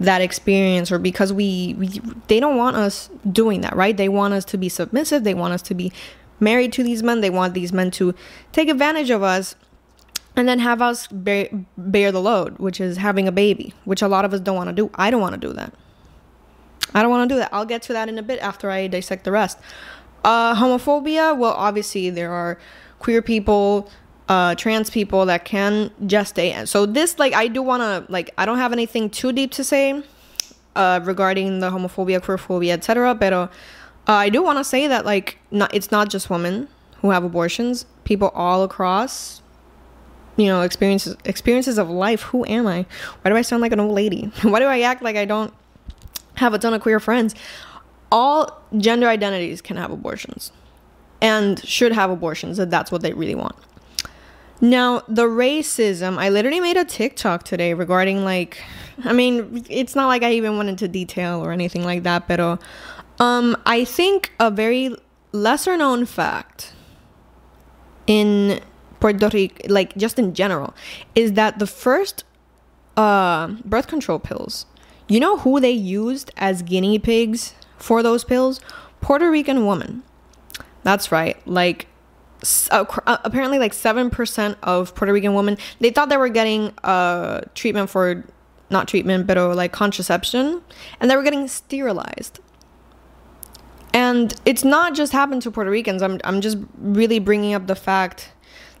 that 0.00 0.22
experience 0.22 0.90
or 0.90 0.98
because 0.98 1.30
we, 1.30 1.74
we 1.76 2.00
they 2.28 2.40
don't 2.40 2.56
want 2.56 2.74
us 2.74 3.10
doing 3.30 3.60
that, 3.60 3.76
right? 3.76 3.94
They 3.94 4.08
want 4.08 4.32
us 4.32 4.46
to 4.46 4.56
be 4.56 4.70
submissive, 4.70 5.24
they 5.24 5.34
want 5.34 5.52
us 5.52 5.60
to 5.62 5.74
be 5.74 5.92
married 6.40 6.72
to 6.72 6.82
these 6.82 7.02
men, 7.02 7.20
they 7.20 7.28
want 7.28 7.52
these 7.52 7.70
men 7.70 7.90
to 7.92 8.14
take 8.52 8.70
advantage 8.70 9.10
of 9.10 9.22
us 9.22 9.54
and 10.38 10.48
then 10.48 10.60
have 10.60 10.80
us 10.80 11.08
bear, 11.08 11.48
bear 11.76 12.12
the 12.12 12.20
load, 12.20 12.58
which 12.58 12.80
is 12.80 12.96
having 12.96 13.26
a 13.26 13.32
baby, 13.32 13.74
which 13.84 14.02
a 14.02 14.08
lot 14.08 14.24
of 14.24 14.32
us 14.32 14.40
don't 14.40 14.56
want 14.56 14.68
to 14.68 14.74
do. 14.74 14.90
I 14.94 15.10
don't 15.10 15.20
want 15.20 15.34
to 15.34 15.40
do 15.40 15.52
that. 15.54 15.74
I 16.94 17.02
don't 17.02 17.10
want 17.10 17.28
to 17.28 17.34
do 17.34 17.38
that. 17.40 17.50
I'll 17.52 17.66
get 17.66 17.82
to 17.82 17.92
that 17.92 18.08
in 18.08 18.18
a 18.18 18.22
bit 18.22 18.38
after 18.40 18.70
I 18.70 18.86
dissect 18.86 19.24
the 19.24 19.32
rest. 19.32 19.58
Uh, 20.24 20.54
homophobia, 20.54 21.36
well, 21.36 21.52
obviously, 21.52 22.10
there 22.10 22.32
are 22.32 22.58
queer 23.00 23.20
people, 23.20 23.90
uh, 24.28 24.54
trans 24.54 24.90
people 24.90 25.26
that 25.26 25.44
can 25.44 25.90
gestate. 26.02 26.68
So, 26.68 26.86
this, 26.86 27.18
like, 27.18 27.34
I 27.34 27.48
do 27.48 27.60
want 27.60 27.82
to, 27.82 28.10
like, 28.10 28.32
I 28.38 28.46
don't 28.46 28.58
have 28.58 28.72
anything 28.72 29.10
too 29.10 29.32
deep 29.32 29.50
to 29.52 29.64
say 29.64 30.02
uh, 30.76 31.00
regarding 31.02 31.60
the 31.60 31.70
homophobia, 31.70 32.20
queerphobia, 32.20 32.72
etc. 32.72 33.14
But 33.14 33.32
uh, 33.32 33.48
I 34.06 34.28
do 34.28 34.42
want 34.42 34.58
to 34.58 34.64
say 34.64 34.86
that, 34.86 35.04
like, 35.04 35.38
not, 35.50 35.74
it's 35.74 35.90
not 35.90 36.08
just 36.08 36.30
women 36.30 36.68
who 37.00 37.10
have 37.10 37.24
abortions, 37.24 37.86
people 38.04 38.28
all 38.34 38.62
across 38.62 39.42
you 40.38 40.46
know 40.46 40.62
experiences 40.62 41.16
experiences 41.24 41.76
of 41.76 41.90
life. 41.90 42.22
Who 42.22 42.46
am 42.46 42.66
i? 42.66 42.86
Why 43.20 43.30
do 43.30 43.36
i 43.36 43.42
sound 43.42 43.60
like 43.60 43.72
an 43.72 43.80
old 43.80 43.92
lady? 43.92 44.32
Why 44.42 44.60
do 44.60 44.66
i 44.66 44.80
act 44.80 45.02
like 45.02 45.16
i 45.16 45.26
don't 45.26 45.52
have 46.36 46.54
a 46.54 46.58
ton 46.58 46.72
of 46.72 46.80
queer 46.80 47.00
friends? 47.00 47.34
All 48.10 48.62
gender 48.78 49.08
identities 49.08 49.60
can 49.60 49.76
have 49.76 49.90
abortions 49.90 50.52
and 51.20 51.62
should 51.66 51.92
have 51.92 52.10
abortions 52.10 52.58
if 52.58 52.70
that's 52.70 52.90
what 52.90 53.02
they 53.02 53.12
really 53.12 53.34
want. 53.34 53.56
Now, 54.60 55.02
the 55.08 55.24
racism, 55.24 56.18
I 56.18 56.30
literally 56.30 56.60
made 56.60 56.76
a 56.76 56.84
TikTok 56.84 57.42
today 57.42 57.74
regarding 57.74 58.24
like 58.24 58.62
I 59.04 59.12
mean, 59.12 59.66
it's 59.68 59.94
not 59.94 60.06
like 60.06 60.22
I 60.22 60.32
even 60.32 60.56
went 60.56 60.68
into 60.68 60.88
detail 60.88 61.44
or 61.44 61.52
anything 61.52 61.84
like 61.84 62.04
that, 62.04 62.28
but 62.28 62.40
um 63.20 63.56
I 63.66 63.84
think 63.84 64.32
a 64.38 64.50
very 64.52 64.94
lesser 65.32 65.76
known 65.76 66.06
fact 66.06 66.72
in 68.06 68.60
Puerto 69.00 69.28
Rico, 69.32 69.68
like 69.68 69.96
just 69.96 70.18
in 70.18 70.34
general, 70.34 70.74
is 71.14 71.32
that 71.34 71.58
the 71.58 71.66
first 71.66 72.24
uh, 72.96 73.48
birth 73.64 73.86
control 73.86 74.18
pills, 74.18 74.66
you 75.06 75.20
know 75.20 75.38
who 75.38 75.60
they 75.60 75.70
used 75.70 76.30
as 76.36 76.62
guinea 76.62 76.98
pigs 76.98 77.54
for 77.76 78.02
those 78.02 78.24
pills 78.24 78.60
Puerto 79.00 79.30
Rican 79.30 79.64
woman. 79.64 80.02
That's 80.82 81.12
right. 81.12 81.36
Like 81.46 81.86
uh, 82.70 82.84
apparently 83.06 83.58
like 83.58 83.72
7% 83.72 84.56
of 84.62 84.94
Puerto 84.94 85.12
Rican 85.12 85.34
women 85.34 85.58
they 85.80 85.90
thought 85.90 86.08
they 86.08 86.16
were 86.16 86.28
getting 86.28 86.72
uh 86.84 87.40
treatment 87.54 87.90
for 87.90 88.24
not 88.70 88.86
treatment 88.86 89.26
but 89.26 89.36
uh, 89.36 89.52
like 89.54 89.72
contraception 89.72 90.62
and 91.00 91.10
they 91.10 91.16
were 91.16 91.22
getting 91.22 91.48
sterilized. 91.48 92.40
And 93.92 94.34
it's 94.44 94.64
not 94.64 94.94
just 94.94 95.12
happened 95.12 95.42
to 95.42 95.50
Puerto 95.50 95.70
Ricans. 95.70 96.02
I'm 96.02 96.20
I'm 96.22 96.40
just 96.40 96.58
really 96.78 97.18
bringing 97.18 97.54
up 97.54 97.66
the 97.66 97.74
fact 97.74 98.32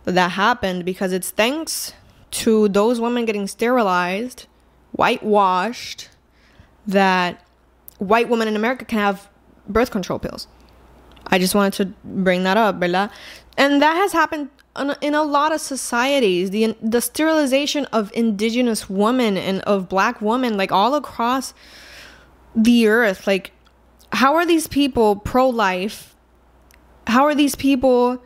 that 0.04 0.14
that 0.14 0.32
happened 0.32 0.84
because 0.84 1.12
it's 1.12 1.30
thanks 1.30 1.92
to 2.30 2.68
those 2.68 3.00
women 3.00 3.24
getting 3.24 3.46
sterilized, 3.46 4.46
whitewashed 4.92 6.08
that 6.86 7.44
white 7.98 8.28
women 8.28 8.48
in 8.48 8.56
America 8.56 8.84
can 8.84 8.98
have 8.98 9.28
birth 9.68 9.90
control 9.90 10.18
pills. 10.18 10.46
I 11.26 11.38
just 11.38 11.54
wanted 11.54 11.72
to 11.74 11.86
bring 12.04 12.44
that 12.44 12.56
up, 12.56 12.76
¿verdad? 12.80 13.10
And 13.56 13.82
that 13.82 13.96
has 13.96 14.12
happened 14.12 14.50
in 15.02 15.14
a 15.14 15.22
lot 15.22 15.52
of 15.52 15.60
societies. 15.60 16.50
The 16.50 16.76
the 16.80 17.00
sterilization 17.00 17.84
of 17.86 18.10
indigenous 18.14 18.88
women 18.88 19.36
and 19.36 19.60
of 19.62 19.88
black 19.88 20.20
women, 20.20 20.56
like 20.56 20.72
all 20.72 20.94
across 20.94 21.52
the 22.54 22.86
earth. 22.86 23.26
Like, 23.26 23.52
how 24.12 24.34
are 24.34 24.46
these 24.46 24.66
people 24.66 25.16
pro 25.16 25.48
life? 25.48 26.14
How 27.06 27.24
are 27.24 27.34
these 27.34 27.54
people 27.54 28.22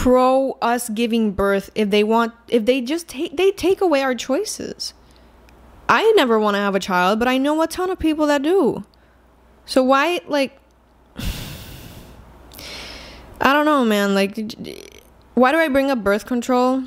pro 0.00 0.56
us 0.62 0.88
giving 0.88 1.30
birth 1.30 1.68
if 1.74 1.90
they 1.90 2.02
want 2.02 2.32
if 2.48 2.64
they 2.64 2.80
just 2.80 3.06
take 3.06 3.36
they 3.36 3.50
take 3.50 3.82
away 3.82 4.02
our 4.02 4.14
choices? 4.14 4.94
I 5.90 6.10
never 6.16 6.40
want 6.40 6.54
to 6.54 6.58
have 6.58 6.74
a 6.74 6.80
child, 6.80 7.18
but 7.18 7.28
I 7.28 7.36
know 7.36 7.60
a 7.60 7.66
ton 7.66 7.90
of 7.90 7.98
people 7.98 8.26
that 8.28 8.40
do. 8.40 8.86
So 9.66 9.82
why 9.82 10.22
like 10.26 10.58
I 13.42 13.52
don't 13.52 13.66
know, 13.66 13.84
man. 13.84 14.14
Like 14.14 14.38
why 15.34 15.52
do 15.52 15.58
I 15.58 15.68
bring 15.68 15.90
up 15.90 16.02
birth 16.02 16.24
control 16.24 16.84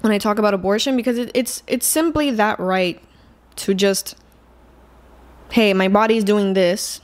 when 0.00 0.12
I 0.12 0.18
talk 0.18 0.40
about 0.40 0.52
abortion 0.52 0.96
because 0.96 1.18
it, 1.18 1.30
it's 1.34 1.62
it's 1.68 1.86
simply 1.86 2.32
that 2.32 2.58
right 2.58 3.00
to 3.54 3.72
just 3.72 4.16
hey, 5.50 5.72
my 5.74 5.86
body's 5.86 6.24
doing 6.24 6.54
this 6.54 7.00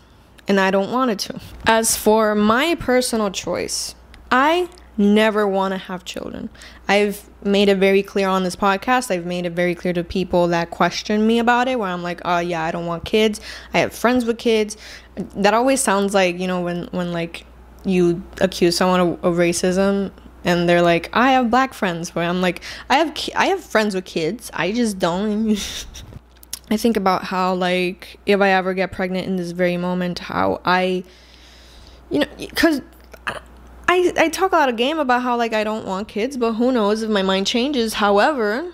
and 0.49 0.59
I 0.59 0.73
don't 0.73 0.90
want 0.90 1.12
it 1.12 1.21
to. 1.21 1.40
As 1.64 1.97
for 1.97 2.35
my 2.35 2.75
personal 2.75 3.30
choice, 3.30 3.95
I 4.33 4.68
never 4.98 5.46
want 5.46 5.72
to 5.72 5.78
have 5.78 6.04
children. 6.04 6.50
I've 6.88 7.28
made 7.44 7.68
it 7.68 7.76
very 7.76 8.02
clear 8.02 8.28
on 8.28 8.42
this 8.42 8.56
podcast. 8.56 9.10
I've 9.10 9.26
made 9.26 9.46
it 9.46 9.52
very 9.52 9.74
clear 9.74 9.92
to 9.92 10.02
people 10.02 10.48
that 10.48 10.70
question 10.70 11.26
me 11.26 11.38
about 11.38 11.68
it, 11.68 11.78
where 11.78 11.88
I'm 11.88 12.02
like, 12.02 12.20
oh, 12.24 12.38
yeah, 12.38 12.62
I 12.62 12.70
don't 12.70 12.86
want 12.86 13.04
kids. 13.04 13.40
I 13.72 13.78
have 13.78 13.94
friends 13.94 14.24
with 14.24 14.38
kids. 14.38 14.76
That 15.36 15.54
always 15.54 15.80
sounds 15.80 16.14
like, 16.14 16.38
you 16.38 16.46
know, 16.46 16.60
when, 16.60 16.88
when 16.90 17.12
like 17.12 17.46
you 17.84 18.22
accuse 18.40 18.76
someone 18.76 19.00
of, 19.00 19.24
of 19.24 19.34
racism 19.36 20.10
and 20.44 20.68
they're 20.68 20.82
like, 20.82 21.08
I 21.12 21.32
have 21.32 21.50
black 21.50 21.74
friends, 21.74 22.14
where 22.14 22.28
I'm 22.28 22.40
like, 22.40 22.62
I 22.90 22.96
have, 22.96 23.14
ki- 23.14 23.34
I 23.34 23.46
have 23.46 23.62
friends 23.62 23.94
with 23.94 24.04
kids. 24.04 24.50
I 24.52 24.72
just 24.72 24.98
don't. 24.98 25.56
I 26.70 26.76
think 26.76 26.98
about 26.98 27.24
how, 27.24 27.54
like, 27.54 28.18
if 28.26 28.40
I 28.40 28.50
ever 28.50 28.74
get 28.74 28.92
pregnant 28.92 29.26
in 29.26 29.36
this 29.36 29.52
very 29.52 29.78
moment, 29.78 30.18
how 30.18 30.60
I, 30.66 31.02
you 32.10 32.20
know, 32.20 32.26
because 32.36 32.82
I, 33.88 34.12
I 34.18 34.28
talk 34.28 34.52
a 34.52 34.57
lot 34.57 34.68
of 34.68 34.76
game 34.76 34.99
about 34.99 35.23
how 35.23 35.37
like 35.37 35.54
I 35.54 35.64
don't 35.64 35.87
want 35.87 36.09
kids, 36.09 36.37
but 36.37 36.52
who 36.54 36.71
knows 36.71 37.02
if 37.02 37.11
my 37.11 37.23
mind 37.23 37.47
changes. 37.47 37.95
However, 37.95 38.71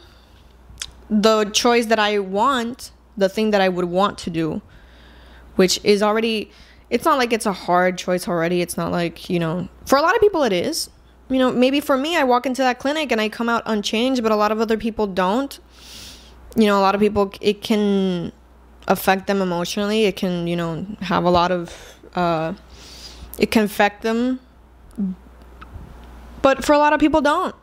the 1.09 1.45
choice 1.45 1.87
that 1.87 2.01
I 2.01 2.19
want, 2.19 2.91
the 3.17 3.29
thing 3.29 3.53
that 3.53 3.61
I 3.61 3.69
would 3.69 3.85
want 3.85 4.19
to 4.19 4.31
do, 4.31 4.61
which 5.55 5.81
is 5.85 6.03
already 6.03 6.51
it's 6.91 7.05
not 7.05 7.17
like 7.17 7.33
it's 7.33 7.47
a 7.47 7.53
hard 7.53 7.97
choice 7.97 8.29
already. 8.29 8.61
It's 8.61 8.77
not 8.77 8.93
like, 8.93 9.31
you 9.31 9.39
know, 9.39 9.69
for 9.87 9.97
a 9.97 10.03
lot 10.03 10.15
of 10.15 10.21
people 10.21 10.43
it 10.43 10.53
is. 10.53 10.91
You 11.31 11.39
know, 11.39 11.51
maybe 11.51 11.81
for 11.81 11.97
me 11.97 12.17
I 12.17 12.25
walk 12.25 12.45
into 12.45 12.63
that 12.63 12.79
clinic 12.81 13.13
and 13.13 13.21
I 13.21 13.29
come 13.29 13.49
out 13.49 13.63
unchanged, 13.67 14.23
but 14.23 14.33
a 14.33 14.37
lot 14.37 14.53
of 14.53 14.61
other 14.61 14.77
people 14.77 15.07
don't. 15.07 15.59
You 16.57 16.67
know, 16.67 16.79
a 16.79 16.83
lot 16.83 16.95
of 16.95 17.01
people 17.01 17.33
it 17.41 17.63
can 17.63 18.33
affect 18.89 19.29
them 19.29 19.41
emotionally. 19.41 20.05
It 20.07 20.17
can, 20.17 20.49
you 20.49 20.57
know, 20.57 20.87
have 21.03 21.23
a 21.25 21.31
lot 21.31 21.53
of 21.53 21.73
uh 22.17 22.55
it 23.39 23.53
can 23.53 23.65
affect 23.65 24.03
them. 24.03 24.41
But 26.43 26.65
for 26.65 26.73
a 26.73 26.79
lot 26.79 26.93
of 26.93 27.01
people 27.01 27.21
don't. 27.21 27.55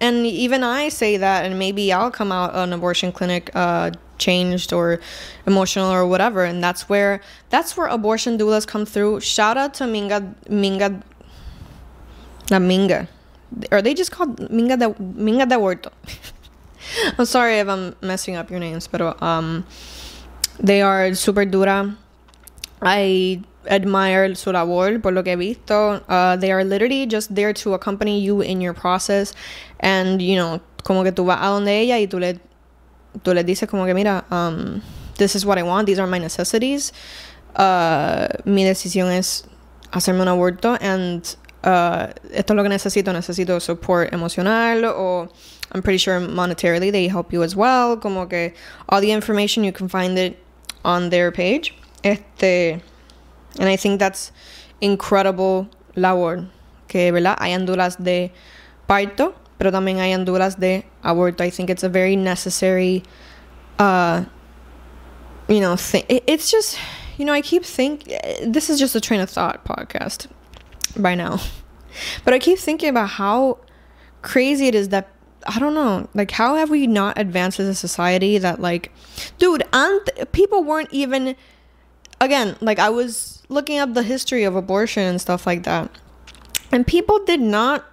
And 0.00 0.24
even 0.26 0.64
I 0.64 0.88
say 0.88 1.18
that 1.18 1.44
and 1.44 1.58
maybe 1.58 1.92
I'll 1.92 2.10
come 2.10 2.32
out 2.32 2.54
an 2.54 2.72
abortion 2.72 3.12
clinic 3.12 3.50
uh 3.54 3.90
changed 4.18 4.72
or 4.72 5.00
emotional 5.46 5.90
or 5.90 6.06
whatever 6.06 6.44
and 6.44 6.62
that's 6.62 6.88
where 6.88 7.22
that's 7.48 7.76
where 7.76 7.86
abortion 7.86 8.38
doulas 8.38 8.66
come 8.66 8.86
through. 8.86 9.20
Shout 9.20 9.56
out 9.56 9.74
to 9.74 9.84
minga 9.84 10.34
minga 10.48 11.02
not 12.50 12.62
minga. 12.62 13.08
Are 13.70 13.82
they 13.82 13.94
just 13.94 14.10
called 14.10 14.36
minga 14.50 14.78
de 14.78 14.88
minga 15.02 15.48
de 15.48 15.58
huerto? 15.58 15.90
I'm 17.18 17.26
sorry 17.26 17.58
if 17.58 17.68
i'm 17.68 17.94
messing 18.00 18.36
up 18.36 18.50
your 18.50 18.58
names 18.58 18.88
but 18.88 19.22
um 19.22 19.66
they 20.58 20.82
are 20.82 21.14
super 21.14 21.44
dura. 21.44 21.96
I 22.82 23.42
admire 23.68 24.34
su 24.36 24.52
labor 24.52 25.00
por 25.00 25.12
lo 25.12 25.22
que 25.22 25.32
he 25.32 25.36
visto 25.36 26.02
uh, 26.08 26.36
they 26.38 26.50
are 26.50 26.64
literally 26.64 27.06
just 27.06 27.34
there 27.34 27.52
to 27.52 27.74
accompany 27.74 28.20
you 28.20 28.40
in 28.40 28.60
your 28.60 28.72
process 28.72 29.34
and 29.80 30.22
you 30.22 30.34
know 30.34 30.60
como 30.82 31.04
que 31.04 31.12
tú 31.12 31.26
vas 31.26 31.38
a 31.42 31.48
donde 31.48 31.78
ella 31.78 31.98
y 31.98 32.06
tú 32.06 32.18
le 32.18 32.40
tú 33.22 33.34
le 33.34 33.44
dices 33.44 33.68
como 33.68 33.86
que 33.86 33.94
mira, 33.94 34.24
um, 34.30 34.82
this 35.16 35.34
is 35.34 35.44
what 35.44 35.58
I 35.58 35.62
want, 35.62 35.86
these 35.86 35.98
are 35.98 36.06
my 36.06 36.18
necessities. 36.18 36.92
Uh, 37.56 38.28
mi 38.44 38.64
decisión 38.64 39.10
es 39.10 39.44
hacerme 39.92 40.20
un 40.20 40.28
aborto 40.28 40.78
and 40.80 41.36
uh, 41.64 42.12
esto 42.32 42.52
es 42.52 42.56
lo 42.56 42.62
que 42.62 42.68
necesito, 42.68 43.12
necesito 43.12 43.60
support 43.60 44.12
emocional 44.12 44.84
o 44.84 45.28
I'm 45.72 45.82
pretty 45.82 45.98
sure 45.98 46.20
monetarily 46.20 46.90
they 46.90 47.08
help 47.08 47.32
you 47.32 47.42
as 47.42 47.54
well. 47.54 47.96
Como 47.96 48.26
que 48.26 48.54
all 48.88 49.00
the 49.00 49.12
information 49.12 49.64
you 49.64 49.72
can 49.72 49.88
find 49.88 50.18
it 50.18 50.38
on 50.84 51.10
their 51.10 51.30
page. 51.30 51.74
Este, 52.02 52.80
and 53.58 53.68
I 53.68 53.76
think 53.76 53.98
that's 53.98 54.32
incredible 54.80 55.68
labor. 55.96 56.48
Que, 56.88 57.12
¿verdad? 57.12 57.36
Hay 57.38 57.52
andulas 57.52 58.02
de 58.02 58.32
parto 58.88 59.34
pero 59.60 59.70
también 59.70 60.00
hay 60.00 60.12
andulas 60.12 60.58
de 60.58 60.86
aborto. 61.02 61.42
I 61.42 61.50
think 61.50 61.68
it's 61.68 61.82
a 61.82 61.88
very 61.90 62.16
necessary, 62.16 63.02
uh, 63.78 64.24
you 65.48 65.60
know, 65.60 65.76
thing. 65.76 66.02
It's 66.08 66.50
just, 66.50 66.78
you 67.18 67.26
know, 67.26 67.34
I 67.34 67.42
keep 67.42 67.62
think 67.62 68.04
this 68.42 68.70
is 68.70 68.78
just 68.78 68.96
a 68.96 69.02
train 69.02 69.20
of 69.20 69.28
thought 69.28 69.62
podcast 69.66 70.28
by 70.96 71.14
now, 71.14 71.40
but 72.24 72.32
I 72.32 72.38
keep 72.38 72.58
thinking 72.58 72.88
about 72.88 73.10
how 73.10 73.58
crazy 74.22 74.66
it 74.66 74.74
is 74.74 74.88
that 74.88 75.08
I 75.46 75.58
don't 75.58 75.74
know, 75.74 76.08
like 76.14 76.30
how 76.30 76.54
have 76.54 76.70
we 76.70 76.86
not 76.86 77.18
advanced 77.18 77.60
as 77.60 77.68
a 77.68 77.74
society 77.74 78.38
that 78.38 78.62
like, 78.62 78.90
dude, 79.38 79.62
and 79.74 80.00
people 80.32 80.64
weren't 80.64 80.88
even, 80.90 81.36
again, 82.18 82.56
like 82.62 82.78
I 82.78 82.88
was 82.88 83.39
looking 83.50 83.78
up 83.78 83.92
the 83.94 84.02
history 84.02 84.44
of 84.44 84.56
abortion 84.56 85.02
and 85.02 85.20
stuff 85.20 85.46
like 85.46 85.64
that, 85.64 85.90
and 86.72 86.86
people 86.86 87.22
did 87.24 87.40
not 87.40 87.84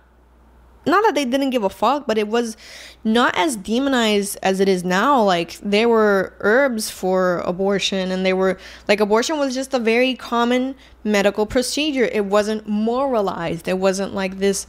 not 0.87 1.03
that 1.03 1.15
they 1.15 1.25
didn't 1.25 1.49
give 1.49 1.63
a 1.63 1.69
fuck, 1.69 2.07
but 2.07 2.17
it 2.17 2.27
was 2.27 2.55
not 3.03 3.37
as 3.37 3.55
demonized 3.55 4.37
as 4.41 4.59
it 4.59 4.69
is 4.69 4.83
now. 4.83 5.21
Like 5.21 5.57
there 5.59 5.89
were 5.89 6.33
herbs 6.39 6.89
for 6.89 7.39
abortion 7.39 8.11
and 8.11 8.25
they 8.25 8.33
were 8.33 8.57
like 8.87 8.99
abortion 8.99 9.37
was 9.37 9.53
just 9.53 9.73
a 9.73 9.79
very 9.79 10.15
common 10.15 10.75
medical 11.03 11.45
procedure. 11.45 12.05
It 12.05 12.25
wasn't 12.25 12.67
moralized. 12.67 13.67
It 13.67 13.79
wasn't 13.79 14.13
like 14.13 14.39
this 14.39 14.65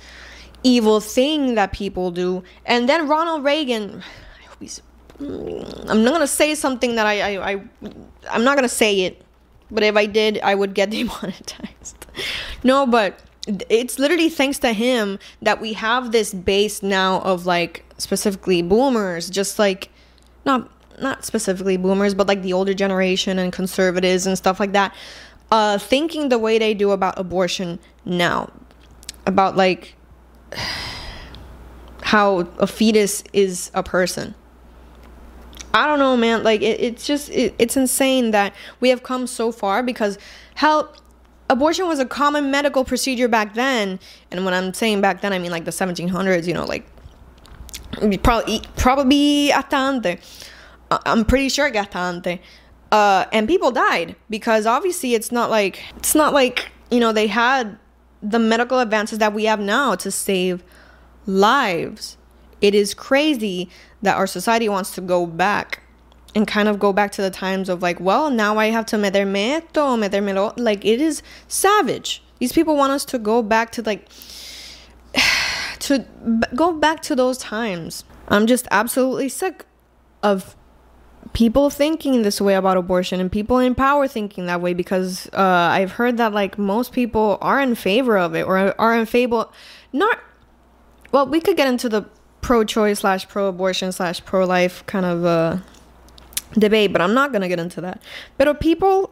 evil 0.65 1.01
thing 1.01 1.55
that 1.55 1.73
people 1.73 2.11
do. 2.11 2.43
And 2.67 2.89
then 2.89 3.09
Ronald 3.09 3.45
Reagan 3.45 4.03
I 4.41 4.47
hope 4.49 4.59
he's 4.61 4.83
I'm 5.21 6.05
not 6.05 6.13
gonna 6.13 6.27
say 6.27 6.55
something 6.55 6.95
that 6.95 7.07
I, 7.07 7.37
I, 7.37 7.53
I 7.53 7.63
I'm 8.31 8.45
not 8.45 8.57
gonna 8.57 8.69
say 8.69 9.01
it, 9.01 9.25
but 9.71 9.83
if 9.83 9.97
I 9.97 10.07
did, 10.07 10.41
I 10.43 10.55
would 10.55 10.75
get 10.75 10.91
demonetized. 10.93 12.07
no, 12.63 12.87
but 12.87 13.21
it's 13.69 13.99
literally 13.99 14.29
thanks 14.29 14.59
to 14.59 14.73
him 14.73 15.19
that 15.41 15.61
we 15.61 15.73
have 15.73 16.13
this 16.13 16.35
base 16.35 16.83
now 16.83 17.21
of 17.21 17.47
like 17.47 17.85
specifically 17.97 18.63
boomers 18.63 19.31
just 19.31 19.59
like 19.59 19.91
not 20.45 20.71
not 21.01 21.25
specifically 21.25 21.77
boomers 21.77 22.13
but 22.13 22.27
like 22.27 22.43
the 22.43 22.53
older 22.53 22.75
generation 22.75 23.39
and 23.39 23.53
conservatives 23.53 24.27
and 24.27 24.37
stuff 24.37 24.61
like 24.61 24.73
that 24.73 24.95
uh 25.51 25.79
thinking 25.79 26.29
the 26.29 26.39
way 26.39 26.59
they 26.59 26.75
do 26.75 26.91
about 26.91 27.19
abortion 27.19 27.79
now 28.05 28.51
about 29.27 29.57
like 29.57 29.95
how 32.03 32.41
a 32.59 32.67
fetus 32.67 33.25
is 33.33 33.71
a 33.75 33.83
person 33.83 34.35
I 35.79 35.87
don't 35.87 35.99
know, 35.99 36.17
man. 36.17 36.43
Like 36.43 36.61
it, 36.63 36.81
it's 36.81 37.07
just 37.07 37.31
it, 37.31 37.55
it's 37.59 37.77
insane 37.77 38.33
that 38.33 38.55
we 38.81 38.89
have 38.89 39.03
come 39.03 39.27
so 39.27 39.53
far 39.53 39.83
because 39.83 40.19
hell, 40.57 40.95
abortion 41.49 41.87
was 41.87 41.99
a 41.99 42.07
common 42.07 42.51
medical 42.51 42.85
procedure 42.85 43.29
back 43.29 43.55
then. 43.55 44.01
And 44.31 44.45
when 44.45 44.55
i'm 44.55 44.75
saying 44.75 45.01
back 45.01 45.21
then 45.21 45.33
i 45.33 45.39
mean 45.39 45.51
like 45.51 45.65
the 45.65 45.71
1700s 45.71 46.47
you 46.47 46.55
know 46.55 46.65
like 46.65 46.87
probably 48.23 48.63
probably 48.77 49.49
hasta 49.49 49.77
antes. 49.77 50.51
I'm 50.91 51.25
pretty 51.25 51.49
sure 51.49 51.71
hasta 51.73 51.99
antes. 51.99 52.39
Uh, 52.91 53.27
and 53.33 53.47
people 53.47 53.71
died 53.71 54.17
because 54.31 54.67
obviously 54.67 55.15
it's 55.15 55.31
not 55.31 55.51
like 55.51 55.83
it's 55.97 56.15
not 56.15 56.33
like 56.33 56.71
you 56.91 57.01
know 57.01 57.13
they 57.13 57.27
had 57.27 57.79
the 58.23 58.39
medical 58.39 58.79
advances 58.79 59.19
that 59.19 59.33
we 59.33 59.45
have 59.45 59.61
now 59.61 59.95
to 59.95 60.11
save 60.11 60.65
lives 61.27 62.17
it 62.61 62.75
is 62.75 62.95
crazy 62.95 63.69
that 64.03 64.17
our 64.17 64.27
society 64.27 64.69
wants 64.69 64.95
to 64.95 65.01
go 65.01 65.27
back 65.27 65.83
and 66.35 66.47
kind 66.47 66.69
of 66.69 66.79
go 66.79 66.93
back 66.93 67.11
to 67.13 67.23
the 67.23 67.31
times 67.31 67.69
of 67.69 67.83
like, 67.83 67.99
well, 68.01 68.31
now 68.31 68.59
I 68.59 68.67
have 68.67 68.87
to 68.87 68.97
meterme 68.97 69.37
esto, 69.37 69.97
metermelo. 69.97 70.55
Like, 70.57 70.85
it 70.85 71.01
is 71.01 71.23
savage. 71.49 72.23
These 72.39 72.53
people 72.53 72.77
want 72.77 72.93
us 72.93 73.05
to 73.07 73.19
go 73.19 73.43
back 73.43 73.73
to 73.73 73.83
like, 73.83 74.09
to 75.81 76.05
go 76.55 76.73
back 76.73 77.03
to 77.03 77.17
those 77.17 77.39
times. 77.39 78.05
I'm 78.29 78.47
just 78.47 78.69
absolutely 78.71 79.29
sick 79.29 79.65
of 80.23 80.55
people 81.33 81.71
thinking 81.71 82.23
this 82.23 82.41
way 82.41 82.55
about 82.55 82.77
abortion 82.77 83.21
and 83.21 83.31
people 83.31 83.59
in 83.59 83.75
power 83.75 84.09
thinking 84.09 84.47
that 84.47 84.61
way 84.61 84.75
because 84.75 85.29
uh, 85.33 85.41
I've 85.73 85.93
heard 85.93 86.17
that 86.17 86.33
like 86.33 86.59
most 86.59 86.93
people 86.93 87.39
are 87.41 87.61
in 87.61 87.75
favor 87.75 88.19
of 88.19 88.35
it 88.35 88.47
or 88.47 88.75
are 88.81 88.99
in 88.99 89.07
favor, 89.07 89.47
not, 89.93 90.19
well, 91.13 91.27
we 91.27 91.41
could 91.41 91.57
get 91.57 91.69
into 91.69 91.89
the 91.89 92.05
pro 92.41 92.65
choice 92.65 93.01
slash 93.01 93.29
pro 93.29 93.49
abortion 93.49 93.93
slash 93.93 94.25
pro 94.25 94.45
life 94.45 94.85
kind 94.87 95.07
of 95.07 95.25
uh, 95.25 95.59
debate, 96.53 96.93
but 96.93 97.01
I'm 97.01 97.15
not 97.15 97.33
to 97.43 97.49
get 97.49 97.59
into 97.59 97.81
that. 97.81 98.01
But 98.37 98.61
people 98.61 99.11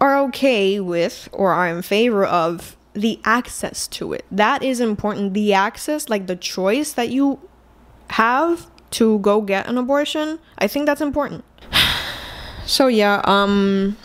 are 0.00 0.18
okay 0.18 0.80
with 0.80 1.28
or 1.32 1.52
are 1.52 1.68
in 1.68 1.82
favor 1.82 2.24
of 2.24 2.76
the 2.94 3.20
access 3.24 3.86
to 3.86 4.12
it. 4.12 4.24
That 4.30 4.62
is 4.62 4.80
important. 4.80 5.34
The 5.34 5.52
access, 5.52 6.08
like 6.08 6.26
the 6.26 6.36
choice 6.36 6.92
that 6.92 7.10
you 7.10 7.40
have 8.10 8.68
to 8.92 9.18
go 9.20 9.40
get 9.40 9.68
an 9.68 9.78
abortion, 9.78 10.38
I 10.58 10.66
think 10.66 10.86
that's 10.86 11.00
important. 11.00 11.44
so 12.66 12.88
yeah, 12.88 13.20
um 13.24 13.96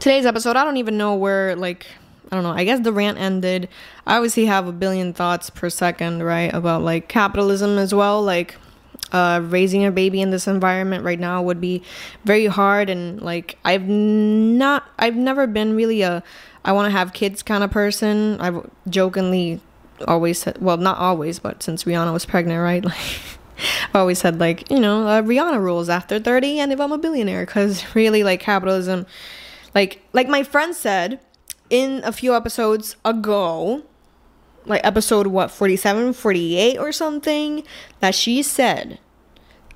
today's 0.00 0.26
episode, 0.26 0.56
I 0.56 0.64
don't 0.64 0.78
even 0.78 0.98
know 0.98 1.14
where 1.14 1.54
like 1.54 1.86
I 2.32 2.36
don't 2.36 2.44
know. 2.44 2.52
I 2.52 2.64
guess 2.64 2.80
the 2.80 2.94
rant 2.94 3.18
ended. 3.18 3.68
I 4.06 4.16
obviously 4.16 4.46
have 4.46 4.66
a 4.66 4.72
billion 4.72 5.12
thoughts 5.12 5.50
per 5.50 5.68
second, 5.68 6.22
right, 6.22 6.52
about 6.52 6.80
like 6.80 7.06
capitalism 7.06 7.76
as 7.76 7.94
well, 7.94 8.22
like 8.22 8.56
uh, 9.12 9.42
raising 9.44 9.84
a 9.84 9.90
baby 9.90 10.22
in 10.22 10.30
this 10.30 10.48
environment 10.48 11.04
right 11.04 11.20
now 11.20 11.42
would 11.42 11.60
be 11.60 11.82
very 12.24 12.46
hard 12.46 12.88
and 12.88 13.20
like 13.20 13.58
i've 13.62 13.86
not 13.86 14.84
i've 14.98 15.16
never 15.16 15.46
been 15.46 15.76
really 15.76 16.00
a 16.00 16.22
i 16.64 16.72
want 16.72 16.86
to 16.86 16.90
have 16.90 17.12
kids 17.12 17.42
kind 17.42 17.62
of 17.62 17.70
person 17.70 18.40
i've 18.40 18.66
jokingly 18.88 19.60
always 20.08 20.38
said 20.40 20.56
well 20.62 20.78
not 20.78 20.96
always 20.96 21.38
but 21.38 21.62
since 21.62 21.84
rihanna 21.84 22.10
was 22.12 22.24
pregnant 22.24 22.60
right 22.60 22.84
like 22.86 22.96
I 23.94 23.98
always 23.98 24.18
said 24.18 24.40
like 24.40 24.68
you 24.70 24.80
know 24.80 25.06
uh, 25.06 25.22
Rihanna 25.22 25.60
rules 25.60 25.88
after 25.88 26.18
30 26.18 26.58
and 26.58 26.72
if 26.72 26.80
I'm 26.80 26.90
a 26.90 26.98
billionaire 26.98 27.46
because 27.46 27.94
really 27.94 28.24
like 28.24 28.40
capitalism 28.40 29.06
like 29.74 30.02
like 30.12 30.26
my 30.26 30.42
friend 30.42 30.74
said 30.74 31.20
in 31.72 32.02
a 32.04 32.12
few 32.12 32.34
episodes 32.34 32.96
ago 33.04 33.82
like 34.66 34.84
episode 34.84 35.26
what 35.26 35.50
47 35.50 36.12
48 36.12 36.78
or 36.78 36.92
something 36.92 37.64
that 38.00 38.14
she 38.14 38.42
said 38.42 38.98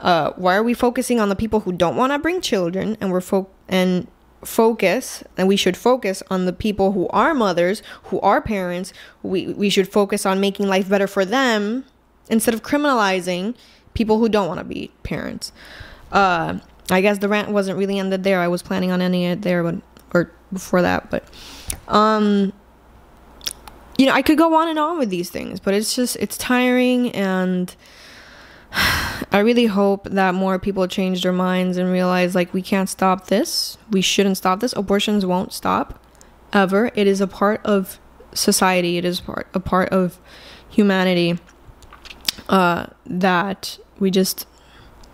uh 0.01 0.31
why 0.37 0.55
are 0.55 0.63
we 0.63 0.75
focusing 0.75 1.19
on 1.19 1.31
the 1.31 1.35
people 1.35 1.61
who 1.61 1.73
don't 1.73 1.97
want 1.97 2.13
to 2.13 2.19
bring 2.19 2.41
children 2.41 2.99
and 3.01 3.11
we're 3.11 3.23
fo- 3.23 3.49
and 3.67 4.07
focus 4.45 5.25
and 5.39 5.49
we 5.49 5.57
should 5.57 5.77
focus 5.77 6.23
on 6.31 6.45
the 6.45 6.53
people 6.53 6.93
who 6.93 7.09
are 7.09 7.35
mothers 7.35 7.83
who 8.05 8.21
are 8.21 8.43
parents 8.43 8.93
we 9.23 9.47
we 9.55 9.71
should 9.71 9.91
focus 9.91 10.27
on 10.27 10.39
making 10.39 10.69
life 10.69 10.89
better 10.89 11.07
for 11.07 11.25
them 11.25 11.85
instead 12.29 12.53
of 12.53 12.63
criminalizing 12.63 13.57
people 13.95 14.19
who 14.19 14.29
don't 14.29 14.49
want 14.49 14.59
to 14.61 14.65
be 14.65 14.93
parents 15.03 15.51
uh, 16.13 16.59
I 16.91 17.01
guess 17.01 17.19
the 17.19 17.29
rant 17.29 17.51
wasn't 17.51 17.79
really 17.79 17.99
ended 17.99 18.23
there. 18.23 18.41
I 18.41 18.49
was 18.49 18.63
planning 18.63 18.93
on 18.93 19.03
ending 19.03 19.23
it 19.23 19.43
there, 19.43 19.63
but 19.63 19.77
or 20.15 20.31
before 20.53 20.83
that, 20.83 21.11
but 21.11 21.25
um, 21.89 22.53
you 23.99 24.07
know, 24.07 24.13
I 24.13 24.23
could 24.23 24.39
go 24.39 24.55
on 24.55 24.69
and 24.69 24.79
on 24.79 24.99
with 24.99 25.11
these 25.11 25.31
things, 25.31 25.61
but 25.61 25.75
it's 25.75 25.95
just 25.95 26.17
it's 26.17 26.37
tiring 26.37 27.11
and. 27.13 27.75
I 29.33 29.41
really 29.41 29.67
hope 29.67 30.05
that 30.11 30.35
more 30.35 30.59
people 30.59 30.87
change 30.87 31.23
their 31.23 31.33
minds 31.33 31.77
and 31.77 31.91
realize 31.91 32.35
like 32.35 32.53
we 32.53 32.63
can't 32.63 32.89
stop 32.89 33.27
this. 33.29 33.79
We 33.91 34.01
shouldn't 34.01 34.37
stop 34.37 34.61
this. 34.61 34.73
Abortions 34.75 35.25
won't 35.25 35.53
stop 35.53 35.99
ever. 36.53 36.91
It 36.95 37.07
is 37.07 37.21
a 37.21 37.27
part 37.27 37.61
of 37.65 37.99
society. 38.35 38.99
It 38.99 39.05
is 39.05 39.21
part 39.21 39.49
a 39.55 39.61
part 39.61 39.91
of 39.91 40.19
humanity 40.69 41.39
uh, 42.49 42.87
that 43.07 43.79
we 43.99 44.11
just 44.11 44.47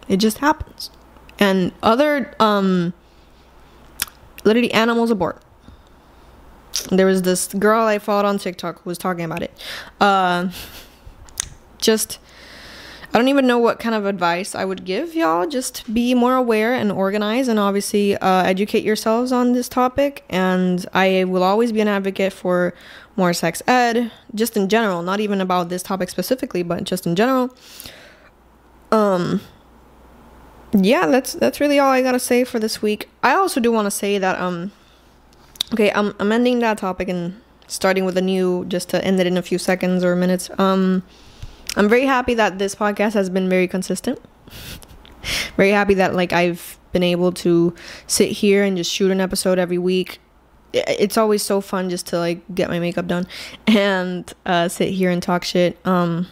it 0.08 0.16
just 0.16 0.38
happens. 0.38 0.90
And 1.38 1.72
other 1.82 2.34
um, 2.38 2.92
literally 4.44 4.72
animals 4.72 5.10
abort. 5.10 5.42
There 6.90 7.06
was 7.06 7.22
this 7.22 7.48
girl 7.48 7.86
I 7.86 7.98
followed 7.98 8.24
on 8.24 8.38
TikTok 8.38 8.82
who 8.82 8.90
was 8.90 8.98
talking 8.98 9.24
about 9.24 9.42
it. 9.42 9.52
Uh, 10.00 10.50
just 11.78 12.18
I 13.14 13.18
don't 13.18 13.28
even 13.28 13.46
know 13.46 13.58
what 13.58 13.78
kind 13.78 13.94
of 13.94 14.06
advice 14.06 14.54
I 14.54 14.64
would 14.64 14.86
give 14.86 15.14
y'all. 15.14 15.46
Just 15.46 15.92
be 15.92 16.14
more 16.14 16.34
aware 16.34 16.72
and 16.72 16.90
organize, 16.90 17.46
and 17.46 17.58
obviously 17.58 18.16
uh, 18.16 18.42
educate 18.44 18.84
yourselves 18.84 19.32
on 19.32 19.52
this 19.52 19.68
topic. 19.68 20.24
And 20.30 20.86
I 20.94 21.24
will 21.24 21.42
always 21.42 21.72
be 21.72 21.82
an 21.82 21.88
advocate 21.88 22.32
for 22.32 22.72
more 23.16 23.34
sex 23.34 23.62
ed, 23.66 24.10
just 24.34 24.56
in 24.56 24.70
general, 24.70 25.02
not 25.02 25.20
even 25.20 25.42
about 25.42 25.68
this 25.68 25.82
topic 25.82 26.08
specifically, 26.08 26.62
but 26.62 26.84
just 26.84 27.06
in 27.06 27.14
general. 27.14 27.54
Um, 28.90 29.42
yeah, 30.72 31.06
that's 31.06 31.34
that's 31.34 31.60
really 31.60 31.78
all 31.78 31.90
I 31.90 32.00
gotta 32.00 32.18
say 32.18 32.44
for 32.44 32.58
this 32.58 32.80
week. 32.80 33.10
I 33.22 33.34
also 33.34 33.60
do 33.60 33.70
want 33.70 33.86
to 33.86 33.90
say 33.90 34.16
that 34.16 34.40
um, 34.40 34.72
okay, 35.72 35.90
I'm 35.92 36.14
I'm 36.18 36.32
ending 36.32 36.58
that 36.60 36.78
topic 36.78 37.08
and 37.08 37.40
starting 37.66 38.04
with 38.04 38.16
a 38.16 38.22
new, 38.22 38.64
just 38.66 38.88
to 38.90 39.04
end 39.04 39.20
it 39.20 39.26
in 39.26 39.36
a 39.36 39.42
few 39.42 39.58
seconds 39.58 40.04
or 40.04 40.14
minutes. 40.16 40.50
Um 40.58 41.02
I'm 41.76 41.88
very 41.88 42.04
happy 42.04 42.34
that 42.34 42.58
this 42.58 42.74
podcast 42.74 43.14
has 43.14 43.30
been 43.30 43.48
very 43.48 43.66
consistent. 43.66 44.20
very 45.56 45.70
happy 45.70 45.94
that 45.94 46.14
like 46.14 46.32
I've 46.32 46.78
been 46.92 47.02
able 47.02 47.32
to 47.32 47.74
sit 48.06 48.30
here 48.30 48.62
and 48.62 48.76
just 48.76 48.92
shoot 48.92 49.10
an 49.10 49.20
episode 49.20 49.58
every 49.58 49.78
week. 49.78 50.20
It's 50.74 51.16
always 51.16 51.42
so 51.42 51.60
fun 51.60 51.90
just 51.90 52.06
to 52.08 52.18
like 52.18 52.42
get 52.54 52.68
my 52.68 52.78
makeup 52.78 53.06
done 53.06 53.26
and 53.66 54.30
uh, 54.46 54.68
sit 54.68 54.90
here 54.90 55.10
and 55.10 55.22
talk 55.22 55.44
shit. 55.44 55.78
Um, 55.86 56.28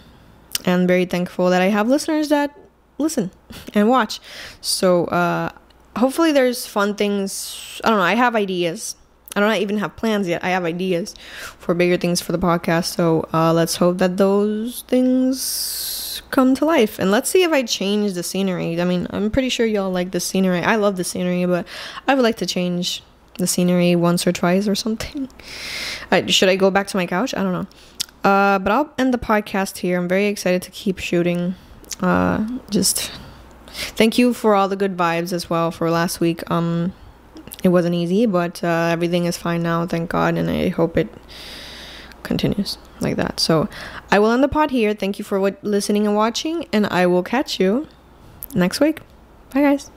and 0.67 0.87
very 0.87 1.07
thankful 1.07 1.51
that 1.51 1.63
I 1.63 1.67
have 1.67 1.89
listeners 1.89 2.29
that 2.29 2.55
listen 2.99 3.31
and 3.75 3.89
watch. 3.89 4.21
So 4.61 5.07
uh, 5.07 5.51
hopefully 5.97 6.33
there's 6.33 6.67
fun 6.67 6.95
things. 6.95 7.81
I 7.85 7.91
don't 7.91 7.99
know. 7.99 8.05
I 8.05 8.15
have 8.15 8.37
ideas 8.37 8.97
I 9.37 9.41
don't 9.41 9.55
even 9.55 9.79
have 9.79 9.95
plans 9.97 10.27
yet. 10.27 10.43
I 10.43 10.51
have 10.51 10.65
ideas 10.65 11.15
for 11.59 11.75
bigger 11.75 11.97
things 11.97 12.21
for 12.21 12.33
the 12.33 12.39
podcast. 12.39 12.97
So 12.97 13.29
uh, 13.33 13.53
let's 13.53 13.77
hope 13.77 13.99
that 13.99 14.17
those 14.17 14.83
things 14.89 16.23
come 16.31 16.55
to 16.57 16.65
life. 16.65 16.99
And 16.99 17.11
let's 17.11 17.31
see 17.31 17.45
if 17.45 17.53
I 17.53 17.63
change 17.63 18.15
the 18.15 18.23
scenery. 18.23 18.81
I 18.81 18.85
mean, 18.85 19.07
I'm 19.11 19.31
pretty 19.31 19.49
sure 19.49 19.67
y'all 19.67 19.91
like 19.91 20.11
the 20.11 20.21
scenery. 20.21 20.61
I 20.61 20.77
love 20.77 20.97
the 20.97 21.05
scenery, 21.05 21.45
but 21.47 21.67
I 22.09 22.15
would 22.15 22.23
like 22.23 22.37
to 22.39 22.47
change 22.47 23.03
the 23.39 23.47
scenery 23.47 23.95
once 23.97 24.27
or 24.27 24.33
twice 24.33 24.67
or 24.67 24.75
something. 24.75 25.29
Should 26.27 26.49
I 26.49 26.57
go 26.57 26.71
back 26.71 26.89
to 26.89 26.97
my 26.97 27.07
couch? 27.07 27.35
I 27.35 27.43
don't 27.43 27.53
know. 27.53 27.67
Uh, 28.29 28.59
but 28.59 28.71
I'll 28.73 28.93
end 28.99 29.15
the 29.15 29.19
podcast 29.19 29.79
here. 29.79 29.99
I'm 29.99 30.09
very 30.09 30.27
excited 30.27 30.63
to 30.63 30.71
keep 30.71 30.99
shooting. 30.99 31.55
Uh, 32.01 32.47
just 32.69 33.13
thank 33.69 34.19
you 34.19 34.35
for 34.35 34.55
all 34.55 34.69
the 34.69 34.77
good 34.77 34.97
vibes 34.97 35.33
as 35.33 35.49
well 35.49 35.71
for 35.71 35.91
last 35.91 36.21
week. 36.21 36.49
Um, 36.51 36.93
it 37.63 37.69
wasn't 37.69 37.95
easy, 37.95 38.27
but 38.27 38.63
uh, 38.65 38.89
everything 38.91 39.25
is 39.25 39.37
fine 39.37 39.63
now, 39.63 39.87
thank 39.87 40.11
God, 40.11 40.37
and 40.37 40.51
I 40.51 40.69
hope 40.69 40.97
it 40.97 41.09
continues 42.23 42.79
like 43.01 43.17
that. 43.17 43.41
So 43.41 43.69
I 44.11 44.19
will 44.19 44.31
end 44.31 44.43
the 44.43 44.49
pod 44.49 44.71
here. 44.71 44.95
Thank 44.95 45.19
you 45.19 45.25
for 45.25 45.41
what, 45.41 45.63
listening 45.63 46.07
and 46.07 46.17
watching, 46.17 46.67
and 46.73 46.87
I 46.87 47.07
will 47.07 47.23
catch 47.23 47.61
you 47.61 47.89
next 48.55 48.81
week. 48.81 49.01
Bye, 49.53 49.63
guys. 49.63 49.91